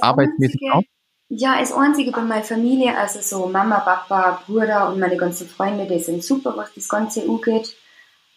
arbeitsmäßig 0.00 0.60
Einzige- 0.62 0.74
auch? 0.74 0.82
Ja, 1.28 1.60
das 1.60 1.72
Einzige 1.72 2.10
bei 2.10 2.22
meiner 2.22 2.42
Familie, 2.42 2.98
also 2.98 3.20
so 3.20 3.46
Mama, 3.46 3.78
Papa, 3.78 4.42
Bruder 4.46 4.88
und 4.88 4.98
meine 4.98 5.16
ganzen 5.16 5.46
Freunde, 5.46 5.86
die 5.86 6.00
sind 6.00 6.24
super, 6.24 6.54
was 6.56 6.74
das 6.74 6.88
Ganze 6.88 7.22
angeht. 7.22 7.76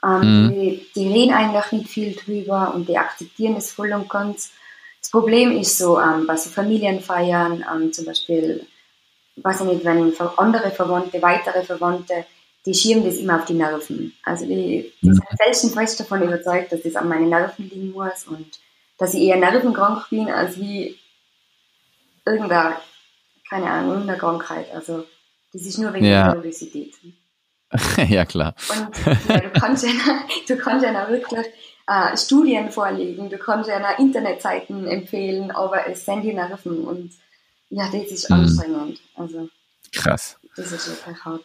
Ähm, 0.05 0.19
Mhm. 0.45 0.49
die, 0.51 0.85
die 0.95 1.07
reden 1.07 1.33
eigentlich 1.33 1.71
nicht 1.71 1.89
viel 1.89 2.13
drüber 2.15 2.71
und 2.75 2.87
die 2.87 2.97
akzeptieren 2.99 3.55
es 3.55 3.71
voll 3.71 3.91
und 3.93 4.07
ganz. 4.07 4.51
Das 5.01 5.09
Problem 5.09 5.57
ist 5.57 5.79
so, 5.79 5.99
ähm, 5.99 6.27
bei 6.27 6.37
so 6.37 6.51
Familienfeiern, 6.51 7.65
ähm, 7.73 7.91
zum 7.93 8.05
Beispiel, 8.05 8.67
weiß 9.37 9.61
ich 9.61 9.67
nicht, 9.67 9.85
wenn 9.85 10.13
andere 10.37 10.71
Verwandte, 10.71 11.21
weitere 11.21 11.63
Verwandte, 11.63 12.25
die 12.65 12.73
schieben 12.73 13.03
das 13.03 13.17
immer 13.17 13.37
auf 13.39 13.45
die 13.45 13.53
Nerven. 13.53 14.13
Also 14.23 14.45
die, 14.45 14.91
die 15.01 15.07
Mhm. 15.09 15.13
sind 15.15 15.27
felsenfest 15.41 15.99
davon 15.99 16.21
überzeugt, 16.23 16.71
dass 16.71 16.81
das 16.83 16.95
an 16.95 17.09
meine 17.09 17.27
Nerven 17.27 17.69
liegen 17.69 17.91
muss 17.91 18.25
und 18.27 18.45
dass 18.97 19.13
ich 19.13 19.21
eher 19.23 19.37
nervenkrank 19.37 20.09
bin, 20.09 20.29
als 20.29 20.57
wie 20.59 20.97
irgendeine, 22.25 22.75
keine 23.49 23.69
Ahnung, 23.69 23.91
irgendeine 23.93 24.19
Krankheit. 24.19 24.67
Also 24.73 25.05
das 25.51 25.63
ist 25.63 25.77
nur 25.77 25.93
wegen 25.93 26.05
Ja. 26.05 26.25
der 26.31 26.35
Nervosität. 26.41 26.93
ja, 28.09 28.25
klar. 28.25 28.55
Und 28.69 29.29
ja, 29.29 29.39
du 29.39 29.49
kannst 29.59 29.83
ja, 29.83 29.89
du 30.47 30.57
kannst 30.57 30.85
ja 30.85 31.09
wirklich 31.09 31.47
äh, 31.87 32.15
Studien 32.15 32.71
vorlegen, 32.71 33.29
du 33.29 33.37
kannst 33.37 33.67
ja 33.69 33.77
Internetseiten 33.97 34.87
empfehlen, 34.87 35.51
aber 35.51 35.87
es 35.87 36.05
sind 36.05 36.21
die 36.21 36.33
Nerven 36.33 36.85
und 36.85 37.11
ja, 37.69 37.89
das 37.91 38.11
ist 38.11 38.29
Mhm. 38.29 38.35
anstrengend. 38.35 38.99
Also 39.15 39.49
Krass. 39.93 40.37
das 40.55 40.71
ist 40.71 40.87
wirklich 40.89 41.23
hart. 41.25 41.43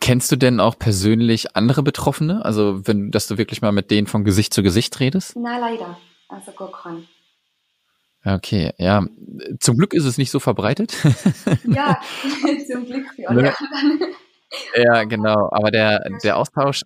Kennst 0.00 0.32
du 0.32 0.36
denn 0.36 0.58
auch 0.58 0.78
persönlich 0.78 1.54
andere 1.56 1.82
Betroffene? 1.84 2.44
Also, 2.44 2.84
wenn, 2.88 3.12
dass 3.12 3.28
du 3.28 3.38
wirklich 3.38 3.62
mal 3.62 3.70
mit 3.70 3.90
denen 3.92 4.08
von 4.08 4.24
Gesicht 4.24 4.52
zu 4.52 4.62
Gesicht 4.64 4.98
redest? 4.98 5.36
Nein, 5.36 5.60
leider. 5.60 5.96
Also 6.28 6.50
gar 6.52 6.72
kein. 6.72 7.06
Okay, 8.24 8.72
ja. 8.78 9.06
Zum 9.60 9.76
Glück 9.78 9.94
ist 9.94 10.04
es 10.04 10.18
nicht 10.18 10.32
so 10.32 10.40
verbreitet. 10.40 10.92
Ja, 11.64 12.00
zum 12.70 12.84
Glück 12.86 13.06
für 13.14 13.28
alle 13.28 13.42
Ne? 13.42 13.54
anderen. 13.60 14.14
ja, 14.76 15.04
genau. 15.04 15.48
Aber 15.52 15.70
der, 15.70 16.00
der 16.24 16.36
Austausch, 16.36 16.82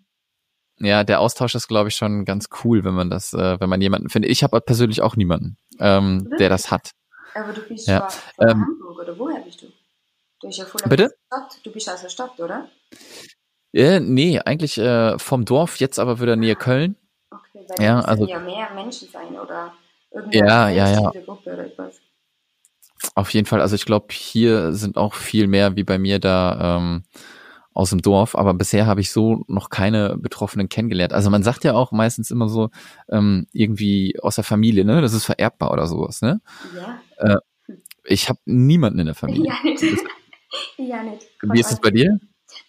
ja, 0.78 1.02
der 1.02 1.20
Austausch 1.20 1.54
ist, 1.54 1.68
glaube 1.68 1.88
ich, 1.88 1.96
schon 1.96 2.26
ganz 2.26 2.48
cool, 2.64 2.84
wenn 2.84 2.92
man 2.94 3.08
das, 3.08 3.32
äh, 3.32 3.58
wenn 3.60 3.70
man 3.70 3.80
jemanden 3.80 4.10
findet. 4.10 4.30
Ich 4.30 4.42
habe 4.42 4.60
persönlich 4.60 5.00
auch 5.00 5.16
niemanden, 5.16 5.56
ähm, 5.78 6.28
der 6.38 6.50
das 6.50 6.70
hat. 6.70 6.90
Aber 7.34 7.52
du 7.52 7.62
bist 7.62 7.86
Ja, 7.86 8.00
ja, 8.00 8.08
von 8.36 8.48
ähm, 8.48 8.64
Hamburg, 8.64 8.98
oder 8.98 9.18
woher 9.18 9.40
bist 9.40 9.62
du? 9.62 9.66
Du 10.40 10.46
bist 10.48 10.58
ja 10.58 10.64
voll 10.64 10.82
Bitte? 10.88 11.14
Stadt. 11.26 11.60
Du 11.64 11.72
bist 11.72 11.88
aus 11.88 12.02
der 12.02 12.08
Stadt, 12.08 12.38
oder? 12.40 12.68
Äh, 13.72 14.00
nee, 14.00 14.40
eigentlich 14.40 14.78
äh, 14.78 15.18
vom 15.18 15.44
Dorf, 15.44 15.76
jetzt 15.76 15.98
aber 15.98 16.20
wieder 16.20 16.36
nähe 16.36 16.56
Köln. 16.56 16.96
Okay, 17.30 17.64
weil 17.68 17.78
Ja, 17.78 17.84
ja, 17.84 18.00
also- 18.00 18.26
ja 18.26 18.40
mehr 18.40 18.70
Menschen 18.74 19.08
sein 19.08 19.38
oder 19.38 19.72
Ja, 20.32 20.68
irgendeine 20.68 20.76
ja, 20.76 20.88
ja. 20.88 21.00
bestimmte 21.02 21.22
Gruppe 21.22 21.52
oder 21.52 21.66
etwas. 21.66 22.00
Auf 23.14 23.32
jeden 23.32 23.46
Fall. 23.46 23.60
Also 23.60 23.76
ich 23.76 23.84
glaube, 23.86 24.08
hier 24.10 24.72
sind 24.72 24.96
auch 24.96 25.14
viel 25.14 25.46
mehr 25.46 25.76
wie 25.76 25.84
bei 25.84 25.98
mir 25.98 26.18
da 26.18 26.76
ähm, 26.78 27.02
aus 27.80 27.90
dem 27.90 28.02
Dorf. 28.02 28.36
Aber 28.36 28.54
bisher 28.54 28.86
habe 28.86 29.00
ich 29.00 29.10
so 29.10 29.44
noch 29.48 29.70
keine 29.70 30.16
Betroffenen 30.18 30.68
kennengelernt. 30.68 31.12
Also 31.12 31.30
man 31.30 31.42
sagt 31.42 31.64
ja 31.64 31.74
auch 31.74 31.92
meistens 31.92 32.30
immer 32.30 32.48
so 32.48 32.70
ähm, 33.08 33.46
irgendwie 33.52 34.18
aus 34.20 34.34
der 34.34 34.44
Familie, 34.44 34.84
ne? 34.84 35.00
Das 35.00 35.14
ist 35.14 35.24
vererbbar 35.24 35.72
oder 35.72 35.86
sowas, 35.86 36.20
ne? 36.20 36.40
Ja. 36.76 37.40
Ich 38.04 38.28
habe 38.28 38.38
niemanden 38.44 38.98
in 38.98 39.06
der 39.06 39.14
Familie. 39.14 39.52
Ja, 39.52 39.56
nicht. 39.62 39.82
ja, 40.76 41.02
nicht. 41.02 41.26
Wie 41.42 41.60
ist 41.60 41.72
es 41.72 41.80
bei 41.80 41.90
dir? 41.90 42.18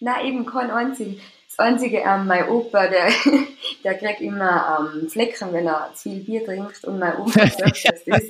Nein, 0.00 0.26
eben 0.26 0.46
kein 0.46 0.70
einzigen. 0.70 1.20
Das 1.48 1.58
einzige, 1.58 1.98
ähm, 1.98 2.26
mein 2.26 2.48
Opa, 2.48 2.86
der, 2.86 3.08
der 3.84 3.94
kriegt 3.94 4.22
immer 4.22 4.88
ähm, 4.94 5.08
Flecken, 5.08 5.52
wenn 5.52 5.66
er 5.66 5.90
zu 5.94 6.10
viel 6.10 6.20
Bier 6.20 6.44
trinkt 6.44 6.82
und 6.84 6.98
mein 6.98 7.18
Oma 7.18 7.30
sagt, 7.32 7.60
dass, 7.60 7.82
das, 8.06 8.28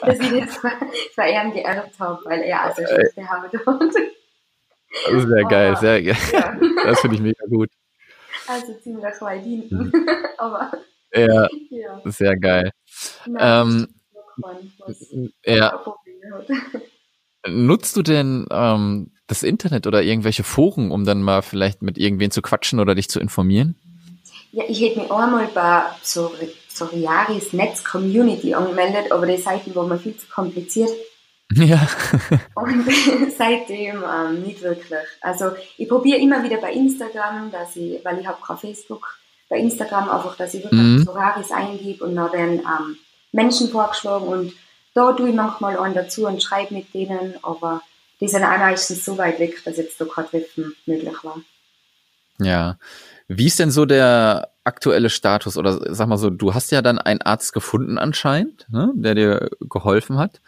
dass 0.00 0.18
ich 0.18 0.44
das 0.44 0.56
von 0.56 1.24
ihm 1.26 1.52
geerbt 1.52 2.00
habe, 2.00 2.20
weil 2.24 2.40
er 2.40 2.62
also 2.62 2.82
schlechte 2.84 3.22
Haut 3.22 3.52
hat. 3.52 3.94
Das 5.06 5.14
ist 5.22 5.28
sehr 5.28 5.44
geil, 5.44 5.70
Aber- 5.72 5.80
sehr 5.80 6.02
geil. 6.02 6.16
Ja, 6.32 6.56
Das 6.84 7.00
finde 7.00 7.16
ich 7.16 7.22
mega 7.22 7.44
gut. 7.46 7.70
also 8.46 8.74
ziemlich. 8.82 9.04
Mhm. 9.70 9.92
Aber 10.38 10.72
Ja, 11.14 11.48
ja, 11.70 12.00
sehr 12.06 12.36
geil. 12.36 12.70
nein, 13.26 13.86
Ähm, 13.86 13.88
Ja, 15.44 15.80
nutzt 17.48 17.96
du 17.96 18.02
denn 18.02 18.46
ähm, 18.50 19.12
das 19.26 19.42
Internet 19.42 19.86
oder 19.86 20.02
irgendwelche 20.02 20.42
Foren, 20.44 20.90
um 20.90 21.04
dann 21.04 21.22
mal 21.22 21.42
vielleicht 21.42 21.82
mit 21.82 21.98
irgendwen 21.98 22.30
zu 22.30 22.42
quatschen 22.42 22.80
oder 22.80 22.94
dich 22.94 23.08
zu 23.08 23.20
informieren? 23.20 23.76
Ja, 24.52 24.64
ich 24.68 24.80
hätte 24.82 25.00
mich 25.00 25.10
einmal 25.10 25.48
bei 25.54 25.82
so, 26.02 26.32
so 26.68 26.86
Netz 27.52 27.84
Community 27.84 28.54
angemeldet, 28.54 29.10
aber 29.10 29.26
die 29.26 29.38
Seiten 29.38 29.74
waren 29.74 29.88
mir 29.88 29.98
viel 29.98 30.16
zu 30.16 30.26
kompliziert. 30.28 30.90
Ja. 31.54 31.86
Und 32.54 32.86
seitdem 33.38 34.02
ähm, 34.02 34.42
nicht 34.42 34.62
wirklich. 34.62 34.98
Also 35.20 35.52
ich 35.76 35.88
probiere 35.88 36.18
immer 36.18 36.42
wieder 36.42 36.56
bei 36.56 36.72
Instagram, 36.72 37.50
dass 37.50 37.76
ich, 37.76 38.02
weil 38.04 38.18
ich 38.20 38.26
habe 38.26 38.38
kein 38.42 38.56
Facebook, 38.56 39.18
bei 39.50 39.58
Instagram 39.58 40.08
einfach, 40.08 40.36
dass 40.36 40.54
ich 40.54 40.64
wirklich 40.64 40.80
Mhm. 40.80 41.04
Solaris 41.04 41.50
eingebe 41.50 42.04
und 42.04 42.16
dann 42.16 42.32
werden 42.32 42.60
ähm, 42.60 42.96
Menschen 43.32 43.68
vorgeschlagen 43.68 44.26
und 44.26 44.52
da 44.94 45.12
tue 45.12 45.30
ich 45.30 45.34
manchmal 45.34 45.78
einen 45.78 45.94
dazu 45.94 46.26
und 46.26 46.42
schreibe 46.42 46.74
mit 46.74 46.92
denen, 46.94 47.34
aber 47.42 47.82
die 48.20 48.28
sind 48.28 48.44
auch 48.44 48.58
meistens 48.58 49.04
so 49.04 49.18
weit 49.18 49.38
weg, 49.38 49.62
dass 49.64 49.76
jetzt 49.76 50.00
da 50.00 50.04
kein 50.04 50.26
Treffen 50.26 50.74
möglich 50.86 51.24
war. 51.24 51.36
Ja. 52.38 52.78
Wie 53.28 53.46
ist 53.46 53.58
denn 53.58 53.70
so 53.70 53.84
der 53.84 54.50
aktuelle 54.64 55.10
Status? 55.10 55.56
Oder 55.56 55.94
sag 55.94 56.08
mal 56.08 56.18
so, 56.18 56.30
du 56.30 56.54
hast 56.54 56.70
ja 56.70 56.82
dann 56.82 56.98
einen 56.98 57.22
Arzt 57.22 57.52
gefunden 57.52 57.98
anscheinend, 57.98 58.66
ne, 58.70 58.90
der 58.94 59.14
dir 59.14 59.50
geholfen 59.60 60.18
hat. 60.18 60.40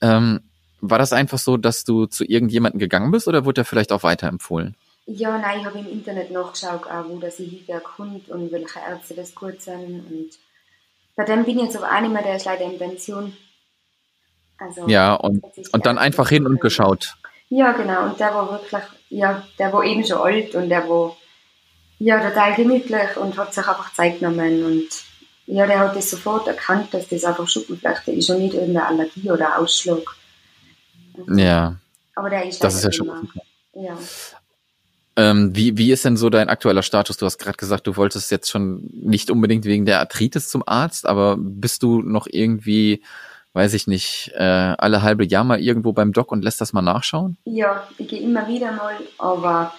Ähm, 0.00 0.40
war 0.80 0.98
das 0.98 1.12
einfach 1.12 1.38
so, 1.38 1.56
dass 1.56 1.84
du 1.84 2.06
zu 2.06 2.24
irgendjemandem 2.24 2.78
gegangen 2.78 3.10
bist 3.10 3.26
oder 3.26 3.44
wurde 3.44 3.54
der 3.54 3.64
vielleicht 3.64 3.92
auch 3.92 4.02
weiterempfohlen? 4.02 4.76
Ja, 5.06 5.38
nein, 5.38 5.60
ich 5.60 5.64
habe 5.64 5.78
im 5.78 5.88
Internet 5.88 6.30
nachgeschaut, 6.30 6.86
auch, 6.86 7.08
wo 7.08 7.18
das 7.18 7.36
hingehe 7.36 7.82
Hund 7.96 8.28
und 8.28 8.52
welche 8.52 8.78
Ärzte 8.78 9.14
das 9.14 9.34
gut 9.34 9.60
sind. 9.60 10.04
Und 10.10 10.30
bei 11.16 11.24
dem 11.24 11.44
bin 11.44 11.58
ich 11.58 11.64
jetzt 11.64 11.76
aber 11.76 11.90
auch 11.90 12.00
nicht 12.00 12.12
mehr, 12.12 12.22
der 12.22 12.36
ist 12.36 12.44
leider 12.44 12.64
in 12.64 12.78
Pension. 12.78 13.32
Also, 14.58 14.86
Ja, 14.86 15.14
und, 15.14 15.42
und 15.72 15.86
dann 15.86 15.98
einfach 15.98 16.28
hin 16.28 16.46
und 16.46 16.60
geschaut. 16.60 17.16
Ja, 17.48 17.72
genau. 17.72 18.04
Und 18.04 18.20
der 18.20 18.34
war 18.34 18.50
wirklich, 18.50 18.82
ja, 19.08 19.42
der 19.58 19.72
war 19.72 19.82
eben 19.82 20.04
schon 20.04 20.18
alt 20.18 20.54
und 20.54 20.68
der 20.68 20.88
war 20.88 21.16
ja 21.98 22.20
total 22.28 22.54
gemütlich 22.54 23.16
und 23.16 23.36
hat 23.38 23.54
sich 23.54 23.66
einfach 23.66 23.92
Zeit 23.94 24.20
genommen. 24.20 24.64
Und 24.64 24.88
ja, 25.48 25.66
der 25.66 25.78
hat 25.78 25.96
das 25.96 26.10
sofort 26.10 26.46
erkannt, 26.46 26.92
dass 26.92 27.08
das 27.08 27.24
einfach 27.24 27.48
Schuppenflechte 27.48 28.12
ist 28.12 28.28
und 28.28 28.40
nicht 28.40 28.54
irgendeine 28.54 28.86
Allergie 28.86 29.30
oder 29.30 29.58
Ausschlag. 29.58 30.02
Ja, 31.26 31.76
Aber 32.14 32.28
der 32.28 32.46
ist 32.46 32.62
das 32.62 32.74
ist 32.74 32.84
ja 32.84 32.92
schon. 32.92 33.28
Ja. 33.74 33.96
Ähm, 35.16 35.56
wie, 35.56 35.76
wie 35.78 35.90
ist 35.90 36.04
denn 36.04 36.18
so 36.18 36.28
dein 36.28 36.50
aktueller 36.50 36.82
Status? 36.82 37.16
Du 37.16 37.24
hast 37.24 37.38
gerade 37.38 37.56
gesagt, 37.56 37.86
du 37.86 37.96
wolltest 37.96 38.30
jetzt 38.30 38.50
schon 38.50 38.90
nicht 38.92 39.30
unbedingt 39.30 39.64
wegen 39.64 39.86
der 39.86 40.00
Arthritis 40.00 40.50
zum 40.50 40.62
Arzt, 40.66 41.06
aber 41.06 41.36
bist 41.38 41.82
du 41.82 42.02
noch 42.02 42.26
irgendwie, 42.30 43.02
weiß 43.54 43.72
ich 43.72 43.86
nicht, 43.86 44.30
äh, 44.34 44.42
alle 44.42 45.00
halbe 45.00 45.24
Jahr 45.24 45.44
mal 45.44 45.60
irgendwo 45.60 45.94
beim 45.94 46.12
Doc 46.12 46.30
und 46.30 46.44
lässt 46.44 46.60
das 46.60 46.74
mal 46.74 46.82
nachschauen? 46.82 47.38
Ja, 47.46 47.88
ich 47.96 48.06
gehe 48.06 48.20
immer 48.20 48.46
wieder 48.48 48.70
mal, 48.72 48.96
aber 49.16 49.72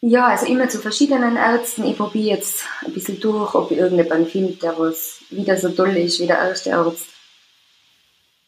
ja, 0.00 0.28
also 0.28 0.46
immer 0.46 0.68
zu 0.68 0.78
verschiedenen 0.78 1.36
Ärzten. 1.36 1.84
Ich 1.84 1.96
probiere 1.96 2.36
jetzt 2.36 2.64
ein 2.84 2.92
bisschen 2.92 3.20
durch, 3.20 3.54
ob 3.54 3.70
ich 3.70 3.78
irgendjemanden 3.78 4.26
finde, 4.28 4.52
der 4.54 4.78
was 4.78 5.20
wieder 5.30 5.56
so 5.56 5.70
toll 5.70 5.96
ist 5.96 6.20
wie 6.20 6.26
der 6.26 6.38
erste 6.38 6.74
Arzt. 6.74 7.06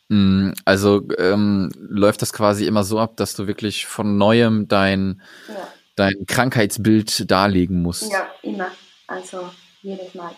Mm, 0.09 0.53
Also 0.65 1.07
ähm, 1.19 1.71
läuft 1.79 2.23
das 2.23 2.33
quasi 2.33 2.67
immer 2.67 2.85
so 2.85 2.99
ab, 2.99 3.17
dass 3.17 3.35
du 3.35 3.47
wirklich 3.47 3.87
von 3.87 4.17
neuem 4.17 4.69
dein, 4.69 5.21
Ja, 5.49 5.69
dein 5.97 6.27
Krankheitsbild 6.27 7.31
darlegen 7.31 7.83
musst. 7.83 8.11
ja 8.11 8.29
immer. 8.43 8.69
Also 9.07 9.51
jedes 9.83 10.15
Mal. 10.15 10.33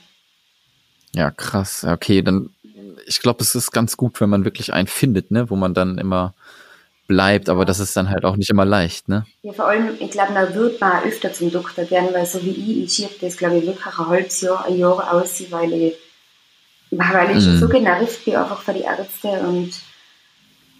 Ja, 1.14 1.30
krass. 1.30 1.84
Okay, 1.84 2.22
dann 2.22 2.50
ich 3.06 3.20
glaube, 3.20 3.42
es 3.42 3.54
ist 3.54 3.70
ganz 3.72 3.96
gut, 3.96 4.20
wenn 4.20 4.30
man 4.30 4.44
wirklich 4.44 4.72
einen 4.72 4.86
findet, 4.88 5.30
ne, 5.30 5.50
wo 5.50 5.56
man 5.56 5.74
dann 5.74 5.98
immer 5.98 6.34
bleibt, 7.12 7.48
aber 7.50 7.64
das 7.64 7.78
ist 7.78 7.94
dann 7.96 8.08
halt 8.08 8.24
auch 8.24 8.36
nicht 8.36 8.50
immer 8.50 8.64
leicht, 8.64 9.08
ne? 9.08 9.26
Ja, 9.42 9.52
vor 9.52 9.66
allem, 9.66 9.90
ich 9.98 10.10
glaube, 10.10 10.32
da 10.32 10.54
wird 10.54 10.80
man 10.80 10.92
auch 10.92 11.04
öfter 11.04 11.32
zum 11.32 11.52
Doktor 11.52 11.84
gehen, 11.84 12.08
weil 12.12 12.24
so 12.24 12.42
wie 12.42 12.50
ich, 12.50 12.84
ich 12.84 12.92
schiebe 12.92 13.14
das, 13.20 13.36
glaube 13.36 13.58
ich, 13.58 13.66
wirklich 13.66 13.86
ein 13.86 14.06
halbes 14.06 14.40
Jahr, 14.40 14.64
ein 14.66 14.78
Jahr 14.78 15.12
aus, 15.12 15.42
weil 15.50 15.72
ich 15.72 15.94
weil 16.94 17.36
ich 17.36 17.46
mhm. 17.46 17.58
so 17.58 17.68
genervt 17.68 18.24
bin 18.24 18.36
einfach 18.36 18.60
für 18.60 18.74
die 18.74 18.82
Ärzte 18.82 19.28
und 19.28 19.72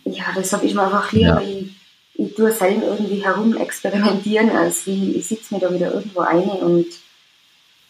ja, 0.05 0.25
das 0.35 0.53
habe 0.53 0.67
ich 0.67 0.75
mir 0.75 0.83
einfach 0.83 1.11
lieber, 1.13 1.41
ja. 1.41 1.43
ich, 1.43 1.71
ich 2.15 2.35
tue 2.35 2.53
selber 2.53 2.87
irgendwie 2.89 3.25
herum 3.25 3.57
experimentieren, 3.57 4.51
als 4.51 4.87
wie 4.87 5.13
ich 5.17 5.27
sitze 5.27 5.55
mir 5.55 5.61
da 5.61 5.73
wieder 5.73 5.93
irgendwo 5.93 6.21
ein 6.21 6.49
und 6.49 6.87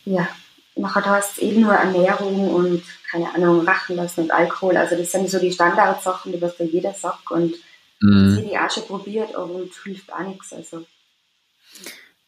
ja, 0.04 0.28
nachher 0.76 1.06
hast 1.06 1.38
du 1.38 1.42
eben 1.42 1.62
nur 1.62 1.74
Ernährung 1.74 2.50
und 2.54 2.82
keine 3.10 3.34
Ahnung, 3.34 3.66
Rachen 3.66 3.96
lassen 3.96 4.22
und 4.22 4.30
Alkohol. 4.30 4.76
Also 4.76 4.96
das 4.96 5.10
sind 5.10 5.28
so 5.28 5.38
die 5.38 5.52
Standardsachen, 5.52 6.32
die 6.32 6.40
was 6.40 6.56
da 6.56 6.64
jeder 6.64 6.94
sagt 6.94 7.30
und 7.30 7.54
mhm. 8.02 8.26
das 8.26 8.36
habe 8.36 8.46
ich 8.46 8.58
auch 8.58 8.70
schon 8.70 8.86
probiert, 8.86 9.34
aber 9.34 9.60
hilft 9.84 10.12
auch 10.12 10.26
nichts. 10.26 10.52
Also. 10.52 10.84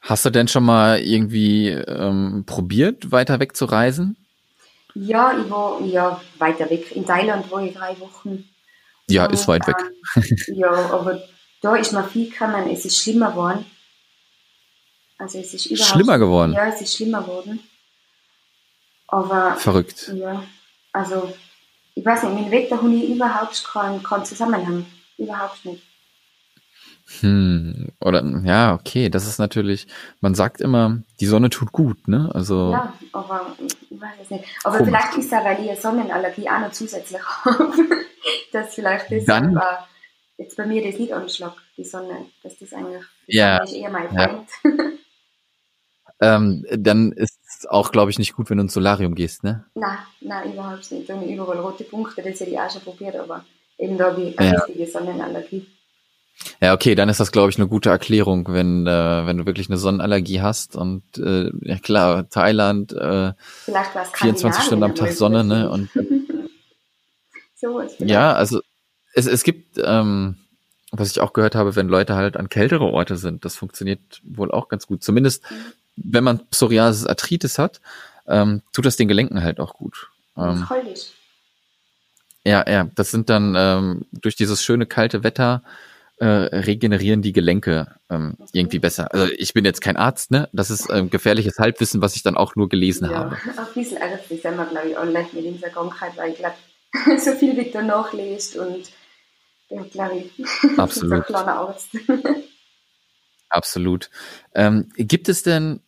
Hast 0.01 0.25
du 0.25 0.31
denn 0.31 0.49
schon 0.49 0.65
mal 0.65 1.01
irgendwie 1.01 1.69
ähm, 1.69 2.45
probiert, 2.47 3.11
weiter 3.11 3.41
weg 3.41 3.57
zu 3.57 3.65
reisen? 3.65 4.17
Ja, 4.95 5.37
ich 5.37 5.51
war 5.51 5.81
ja 5.83 6.21
weiter 6.39 6.71
weg. 6.71 6.93
In 6.93 7.05
Thailand 7.05 7.51
war 7.51 7.63
ich 7.63 7.75
drei 7.75 7.99
Wochen. 7.99 8.49
Ja, 9.09 9.27
und, 9.27 9.35
ist 9.35 9.49
weit 9.49 9.67
weg. 9.67 9.77
Ähm, 10.17 10.25
ja, 10.57 10.71
aber 10.71 11.23
da 11.61 11.77
ist 11.77 11.93
mir 11.93 12.05
viel 12.05 12.31
gekommen, 12.31 12.69
es 12.71 12.85
ist 12.85 12.99
schlimmer 12.99 13.31
geworden. 13.31 13.65
Also 15.19 15.39
es 15.39 15.55
ist 15.55 15.67
überhaupt 15.67 15.91
schlimmer 15.91 16.19
geworden. 16.19 16.53
Ja, 16.53 16.69
es 16.69 16.81
ist 16.81 16.97
schlimmer 16.97 17.23
geworden. 17.23 17.61
Aber 19.09 19.57
verrückt. 19.57 20.13
Ja, 20.15 20.45
also 20.93 21.33
ich 21.95 22.05
weiß 22.05 22.25
nicht, 22.25 22.35
mit 22.35 22.45
dem 22.47 22.51
Weg 22.51 22.69
da 22.69 22.77
habe 22.77 22.95
ich 22.95 23.09
überhaupt 23.09 23.65
keinen, 23.65 24.03
keinen 24.03 24.25
Zusammenhang. 24.25 24.87
Überhaupt 25.19 25.65
nicht. 25.65 25.83
Hm, 27.21 27.89
oder 28.01 28.25
ja, 28.45 28.75
okay, 28.75 29.11
das 29.11 29.27
ist 29.27 29.39
natürlich, 29.39 29.87
man 30.21 30.35
sagt 30.35 30.61
immer, 30.61 31.03
die 31.21 31.27
Sonne 31.27 31.51
tut 31.51 31.71
gut, 31.71 32.09
ne? 32.09 32.31
Also. 32.33 32.73
Ja, 32.73 32.95
aber 33.13 33.55
ich 33.59 34.01
weiß 34.01 34.15
es 34.23 34.31
nicht. 34.31 34.45
Aber 34.65 34.79
komisch. 34.79 34.89
vielleicht 34.89 35.19
ist 35.19 35.31
da, 35.31 35.45
weil 35.45 35.63
ich 35.63 35.71
eine 35.71 35.81
Sonnenallergie 35.81 36.49
auch 36.49 36.61
noch 36.61 36.73
zusätzlich 36.73 37.21
habe, 37.23 37.73
dass 38.53 38.75
vielleicht 38.75 39.13
das 39.13 39.25
Dann, 39.27 39.57
aber 39.57 39.87
jetzt 40.39 40.57
bei 40.57 40.67
mir 40.67 40.83
das 40.83 40.99
nicht 40.99 41.13
anschlag, 41.13 41.53
die 41.77 41.85
Sonne, 41.85 42.27
dass 42.43 42.59
das 42.59 42.73
eigentlich 42.73 43.03
das 43.27 43.35
ja, 43.35 43.63
ist 43.63 43.75
eher 43.75 43.91
mein 43.91 44.11
Feind. 44.11 44.49
Ja. 44.65 44.71
ähm, 46.37 46.65
dann 46.71 47.13
ist 47.13 47.39
es 47.47 47.67
auch, 47.67 47.93
glaube 47.93 48.11
ich, 48.11 48.19
nicht 48.19 48.35
gut, 48.35 48.49
wenn 48.49 48.57
du 48.57 48.63
ins 48.63 48.75
Solarium 48.75 49.15
gehst, 49.15 49.45
ne? 49.45 49.67
Nein, 49.75 49.99
nein, 50.21 50.55
überhaupt 50.55 50.91
nicht. 50.91 51.11
Habe 51.11 51.25
überall 51.27 51.59
rote 51.59 51.85
Punkte, 51.85 52.23
das 52.23 52.41
hätte 52.41 52.51
ich 52.51 52.59
auch 52.59 52.71
schon 52.71 52.83
probiert, 52.83 53.17
aber 53.17 53.45
eben 53.79 53.99
da 53.99 54.15
eine 54.15 54.35
ja. 54.39 54.61
richtige 54.61 54.87
Sonnenallergie. 54.87 55.67
Ja, 56.61 56.75
okay, 56.75 56.95
dann 56.95 57.09
ist 57.09 57.21
das, 57.21 57.33
glaube 57.33 57.51
ich, 57.51 57.59
eine 57.59 57.69
gute 57.69 57.91
Erklärung, 57.91 58.49
wenn, 58.49 58.87
äh, 58.87 59.27
wenn 59.27 59.39
du 59.39 59.47
wirklich 59.47 59.69
eine 59.69 59.79
Sonnenallergie 59.79 60.41
hast 60.41 60.77
und 60.77 61.03
äh, 61.17 61.51
ja 61.63 61.79
klar, 61.79 62.29
Thailand, 62.29 62.93
äh, 62.93 63.33
24 64.15 64.65
Stunden 64.65 64.85
am 64.85 64.95
Tag 64.95 65.13
Sonne, 65.13 65.45
ne? 65.45 65.71
Und 65.71 65.91
so 67.55 67.83
ja, 67.99 68.33
also 68.33 68.61
es, 69.15 69.27
es 69.27 69.45
gibt, 69.45 69.79
ähm, 69.83 70.37
was 70.91 71.11
ich 71.11 71.21
auch 71.21 71.33
gehört 71.33 71.55
habe, 71.55 71.77
wenn 71.77 71.89
Leute 71.89 72.15
halt 72.15 72.37
an 72.37 72.49
kältere 72.49 72.85
Orte 72.85 73.17
sind, 73.17 73.45
das 73.45 73.57
funktioniert 73.57 74.01
wohl 74.25 74.51
auch 74.51 74.69
ganz 74.69 74.87
gut. 74.87 75.03
Zumindest, 75.05 75.49
mhm. 75.51 75.57
wenn 75.97 76.25
man 76.25 76.47
Psoriasis 76.49 77.07
Arthritis 77.07 77.59
hat, 77.59 77.81
ähm, 78.27 78.63
tut 78.73 78.87
das 78.87 78.97
den 78.97 79.09
Gelenken 79.09 79.43
halt 79.43 79.61
auch 79.61 79.75
gut. 79.75 80.09
Ähm, 80.37 80.67
ja, 82.45 82.69
ja, 82.69 82.89
das 82.95 83.11
sind 83.11 83.31
dann 83.31 83.55
ähm, 83.57 84.07
durch 84.13 84.37
dieses 84.37 84.63
schöne 84.63 84.87
kalte 84.87 85.25
Wetter 85.25 85.63
äh, 86.19 86.27
regenerieren 86.27 87.23
die 87.23 87.33
Gelenke 87.33 87.97
ähm, 88.09 88.37
irgendwie 88.53 88.79
besser. 88.79 89.13
Also 89.13 89.33
ich 89.37 89.53
bin 89.53 89.65
jetzt 89.65 89.81
kein 89.81 89.97
Arzt, 89.97 90.31
ne? 90.31 90.49
Das 90.53 90.71
ist 90.71 90.89
ähm, 90.91 91.11
gefährliches 91.11 91.59
Halbwissen, 91.59 92.03
was 92.03 92.15
ich 92.17 92.23
dann 92.23 92.37
auch 92.37 92.55
nur 92.55 92.69
gelesen 92.69 93.11
ja, 93.11 93.17
habe. 93.17 93.37
Auch 93.57 93.67
ein 93.67 93.75
bisschen 93.75 93.97
ärgerlich 93.97 94.43
sind 94.43 94.57
wir, 94.57 94.67
glaube 94.67 94.89
ich, 94.91 94.99
online 94.99 95.29
mit 95.33 95.45
dieser 95.45 95.71
Krankheit, 95.71 96.17
weil 96.17 96.33
ich 96.33 96.39
glaube, 96.39 96.57
so 97.21 97.33
viel 97.33 97.57
wie 97.57 97.71
du 97.71 97.83
nachliest 97.83 98.57
und 98.57 98.91
ja, 99.71 99.83
glaube 99.91 100.19
ich, 100.19 100.47
Absolut. 100.79 101.27
so 101.27 101.35
Arzt. 101.35 101.91
Absolut. 103.49 104.11
Ähm, 104.55 104.91
gibt 104.97 105.29
es 105.29 105.43
denn 105.43 105.81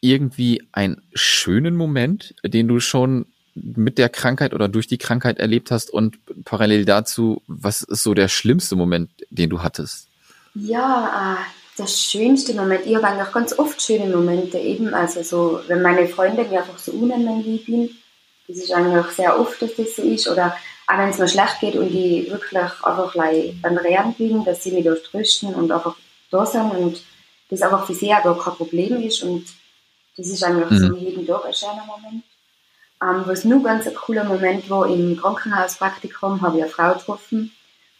irgendwie 0.00 0.68
einen 0.72 1.02
schönen 1.14 1.76
Moment, 1.76 2.34
den 2.44 2.68
du 2.68 2.80
schon 2.80 3.26
mit 3.62 3.98
der 3.98 4.08
Krankheit 4.08 4.54
oder 4.54 4.68
durch 4.68 4.86
die 4.86 4.98
Krankheit 4.98 5.38
erlebt 5.38 5.70
hast 5.70 5.90
und 5.90 6.18
parallel 6.44 6.84
dazu, 6.84 7.42
was 7.46 7.82
ist 7.82 8.02
so 8.02 8.14
der 8.14 8.28
schlimmste 8.28 8.76
Moment, 8.76 9.10
den 9.30 9.50
du 9.50 9.62
hattest? 9.62 10.08
Ja, 10.54 11.36
äh, 11.36 11.80
der 11.80 11.86
schönste 11.86 12.54
Moment, 12.54 12.86
ich 12.86 12.96
habe 12.96 13.06
eigentlich 13.06 13.32
ganz 13.32 13.58
oft 13.58 13.80
schöne 13.80 14.14
Momente 14.14 14.58
eben, 14.58 14.94
also 14.94 15.22
so, 15.22 15.60
wenn 15.68 15.82
meine 15.82 16.08
Freunde 16.08 16.44
mir 16.44 16.60
einfach 16.60 16.78
so 16.78 16.92
unangenehm 16.92 17.60
bin, 17.64 17.90
das 18.48 18.58
ist 18.58 18.72
eigentlich 18.72 19.06
sehr 19.08 19.38
oft, 19.38 19.60
dass 19.60 19.76
das 19.76 19.96
so 19.96 20.02
ist, 20.02 20.28
oder 20.28 20.56
auch 20.86 20.98
wenn 20.98 21.10
es 21.10 21.18
mir 21.18 21.28
schlecht 21.28 21.60
geht 21.60 21.76
und 21.76 21.90
die 21.90 22.26
wirklich 22.30 22.58
einfach 22.58 23.14
beim 23.14 23.76
Rehren 23.76 24.14
bin, 24.14 24.44
dass 24.44 24.64
sie 24.64 24.72
mich 24.72 24.84
da 24.84 24.94
trösten 24.94 25.54
und 25.54 25.70
einfach 25.70 25.96
da 26.30 26.46
sind 26.46 26.70
und 26.72 27.02
das 27.50 27.62
einfach 27.62 27.86
für 27.86 27.94
sie 27.94 28.12
aber 28.12 28.38
kein 28.38 28.54
Problem 28.54 29.02
ist 29.02 29.22
und 29.22 29.44
das 30.16 30.26
ist 30.26 30.42
eigentlich 30.42 30.70
mhm. 30.70 30.88
so 30.88 30.96
jeden 30.96 31.26
Tag 31.26 31.44
ein 31.44 31.54
schöner 31.54 31.84
Moment. 31.86 32.24
Ähm, 33.02 33.22
was 33.26 33.44
nur 33.44 33.62
ganz 33.62 33.86
ein 33.86 33.94
cooler 33.94 34.24
Moment 34.24 34.68
war, 34.70 34.88
im 34.88 35.16
Krankenhauspraktikum 35.16 36.42
habe 36.42 36.58
ich 36.58 36.64
eine 36.64 36.72
Frau 36.72 36.94
getroffen 36.94 37.52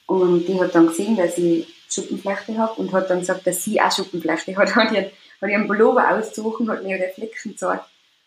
und 0.06 0.46
die 0.46 0.60
hat 0.60 0.74
dann 0.74 0.88
gesehen, 0.88 1.16
dass 1.16 1.38
ich 1.38 1.66
Schuppenflechte 1.88 2.58
habe 2.58 2.74
und 2.74 2.92
hat 2.92 3.08
dann 3.08 3.20
gesagt, 3.20 3.46
dass 3.46 3.62
sie 3.62 3.80
auch 3.80 3.92
Schuppenflechte 3.92 4.56
hat. 4.56 4.74
Hat 4.76 4.92
ihr, 4.92 5.10
hat 5.40 5.50
einen 5.50 5.68
Pullover 5.68 6.10
ausgesucht, 6.10 6.68
hat 6.68 6.82
mir 6.82 6.98
den 6.98 7.12
Flecken 7.12 7.52
gezeigt 7.52 7.84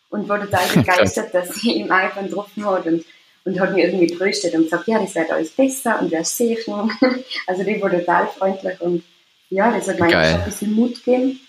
und 0.10 0.29
war 0.29 0.39
total 0.39 0.67
begeistert, 0.75 1.34
dass 1.34 1.55
sie 1.55 1.81
im 1.81 1.91
iPhone 1.91 2.27
getroffen 2.27 2.65
hat 2.65 2.86
und, 2.86 3.03
und 3.43 3.60
hat 3.60 3.73
mir 3.73 3.86
irgendwie 3.86 4.07
tröstet 4.07 4.53
und 4.53 4.63
gesagt, 4.63 4.88
ja, 4.88 4.99
das 4.99 5.13
wird 5.15 5.31
alles 5.31 5.49
besser 5.49 5.99
und 5.99 6.13
ich 6.13 6.67
noch. 6.67 6.89
Also 7.47 7.63
die 7.63 7.81
war 7.81 7.91
total 7.91 8.27
freundlich 8.27 8.79
und 8.79 9.03
ja, 9.49 9.71
das 9.71 9.89
hat 9.89 9.99
mir 9.99 10.17
ein 10.17 10.45
bisschen 10.45 10.73
Mut 10.73 11.03
gegeben. 11.03 11.39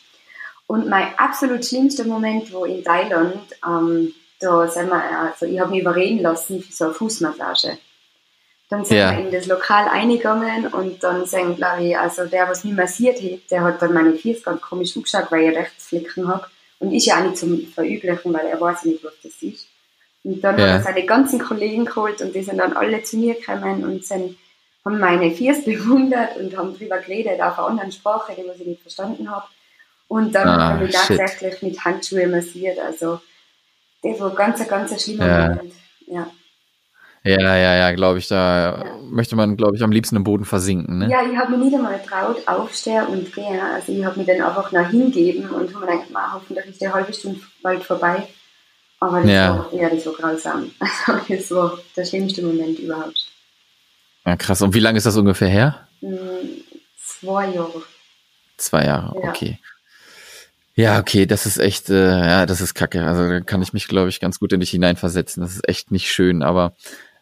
Und 0.67 0.89
mein 0.89 1.17
absolut 1.19 1.65
schlimmster 1.65 2.05
Moment 2.05 2.53
war 2.53 2.67
in 2.67 2.83
Thailand, 2.83 3.37
ähm, 3.65 4.13
da 4.43 4.67
sind 4.69 4.89
wir, 4.89 5.03
also 5.03 5.47
ich 5.47 5.61
habe 5.61 5.71
mich 5.71 5.81
überreden 5.81 6.21
lassen 6.21 6.63
für 6.63 6.73
so 6.73 6.85
eine 6.85 6.95
Fußmassage. 6.95 7.79
Dann 8.69 8.85
sind 8.85 8.97
ja. 8.97 9.13
wir 9.13 9.27
in 9.27 9.31
das 9.31 9.47
Lokal 9.47 9.89
eingegangen 9.89 10.67
und 10.67 11.03
dann 11.03 11.27
sind, 11.27 11.57
glaube 11.57 11.85
ich, 11.85 11.99
also 11.99 12.25
der, 12.25 12.49
was 12.49 12.65
mich 12.65 12.75
massiert 12.75 13.23
hat, 13.23 13.51
der 13.51 13.63
hat 13.63 13.83
dann 13.83 13.93
meine 13.93 14.15
Füße 14.15 14.43
ganz 14.43 14.63
komisch 14.63 14.97
angeschaut, 14.97 15.27
weil 15.31 15.51
ich 15.51 15.57
Rechtsflicken 15.57 16.27
habe. 16.27 16.47
Und 16.79 16.93
ich 16.93 17.07
ja 17.07 17.19
auch 17.19 17.25
nicht 17.25 17.37
zum 17.37 17.67
Verüblichen, 17.67 18.33
weil 18.35 18.47
er 18.47 18.61
weiß 18.61 18.87
nicht, 18.87 19.05
was 19.05 19.13
das 19.23 19.43
ist. 19.43 19.69
Und 20.25 20.43
dann 20.43 20.59
ja. 20.59 20.65
hat 20.65 20.73
er 20.73 20.83
seine 20.83 21.07
ganzen 21.07 21.39
Kollegen 21.39 21.85
geholt 21.85 22.21
und 22.23 22.35
die 22.35 22.43
sind 22.43 22.59
dann 22.59 22.73
alle 22.73 23.03
zu 23.03 23.19
mir 23.19 23.35
gekommen 23.35 23.85
und 23.85 24.05
sind, 24.05 24.37
haben 24.85 24.99
meine 24.99 25.31
Füße 25.31 25.63
bewundert 25.67 26.37
und 26.37 26.57
haben 26.57 26.77
drüber 26.77 26.99
geredet 26.99 27.41
auf 27.41 27.59
einer 27.59 27.69
anderen 27.69 27.93
Sprache, 27.93 28.35
die 28.37 28.49
was 28.49 28.59
ich 28.59 28.67
nicht 28.67 28.83
verstanden 28.83 29.31
habe. 29.31 29.47
Und 30.09 30.35
dann 30.35 30.49
ah, 30.49 30.75
habe 30.75 30.87
ich 30.87 30.93
tatsächlich 30.93 31.63
mit 31.63 31.85
Handschuhen 31.85 32.31
massiert. 32.31 32.79
Also 32.79 33.21
das 34.03 34.21
war 34.21 34.31
ganz, 34.35 34.67
ganz 34.69 35.03
schlimmer 35.03 35.27
ja. 35.27 35.49
Moment. 35.49 35.73
Ja. 36.07 36.27
Ja, 37.25 37.57
ja, 37.57 37.75
ja, 37.77 37.93
glaube 37.93 38.19
ich, 38.19 38.27
da 38.27 38.85
ja. 38.85 38.97
möchte 39.09 39.37
man, 39.37 39.57
glaube 39.57 39.77
ich, 39.77 39.83
am 39.85 39.93
liebsten 39.93 40.17
im 40.17 40.25
Boden 40.25 40.45
versinken. 40.45 40.99
Ne? 40.99 41.09
Ja, 41.09 41.23
ich 41.23 41.37
habe 41.37 41.53
mich 41.53 41.67
nicht 41.67 41.77
einmal 41.77 42.01
traut, 42.03 42.49
aufstehen 42.49 43.07
und 43.07 43.33
gehen. 43.33 43.61
Also 43.61 43.93
ich 43.93 44.05
habe 44.05 44.19
mich 44.19 44.27
dann 44.27 44.43
einfach 44.43 44.73
nach 44.73 44.91
hingeben 44.91 45.49
und 45.49 45.73
habe 45.73 45.87
mir 45.87 45.93
gedacht, 45.93 46.11
ma, 46.11 46.33
hoffentlich 46.35 46.67
ist 46.67 46.81
die 46.81 46.89
halbe 46.89 47.13
Stunde 47.13 47.41
bald 47.63 47.85
vorbei. 47.85 48.27
Aber 48.99 49.21
das, 49.21 49.31
ja. 49.31 49.57
War, 49.57 49.73
ja, 49.73 49.89
das 49.89 50.05
war 50.07 50.15
grausam. 50.15 50.71
Also 51.07 51.35
das 51.35 51.51
war 51.53 51.79
der 51.97 52.05
schlimmste 52.05 52.43
Moment 52.43 52.79
überhaupt. 52.81 53.27
Ja, 54.27 54.37
krass. 54.37 54.63
Und 54.63 54.75
wie 54.75 54.81
lange 54.81 54.99
ist 54.99 55.07
das 55.07 55.17
ungefähr 55.17 55.49
her? 55.49 55.89
Hm, 56.01 56.19
zwei 56.97 57.51
Jahre. 57.51 57.83
Zwei 58.57 58.85
Jahre, 58.85 59.21
ja. 59.21 59.29
okay. 59.29 59.59
Ja, 60.75 60.99
okay, 60.99 61.27
das 61.27 61.45
ist 61.45 61.59
echt, 61.59 61.91
äh, 61.91 62.11
ja, 62.11 62.47
das 62.47 62.61
ist 62.61 62.75
kacke. 62.75 63.05
Also 63.05 63.29
da 63.29 63.41
kann 63.41 63.61
ich 63.61 63.73
mich, 63.73 63.89
glaube 63.89 64.09
ich, 64.09 64.21
ganz 64.21 64.39
gut 64.39 64.53
in 64.53 64.61
dich 64.61 64.71
hineinversetzen. 64.71 65.43
Das 65.43 65.53
ist 65.53 65.69
echt 65.69 65.91
nicht 65.91 66.11
schön, 66.11 66.43
aber 66.43 66.75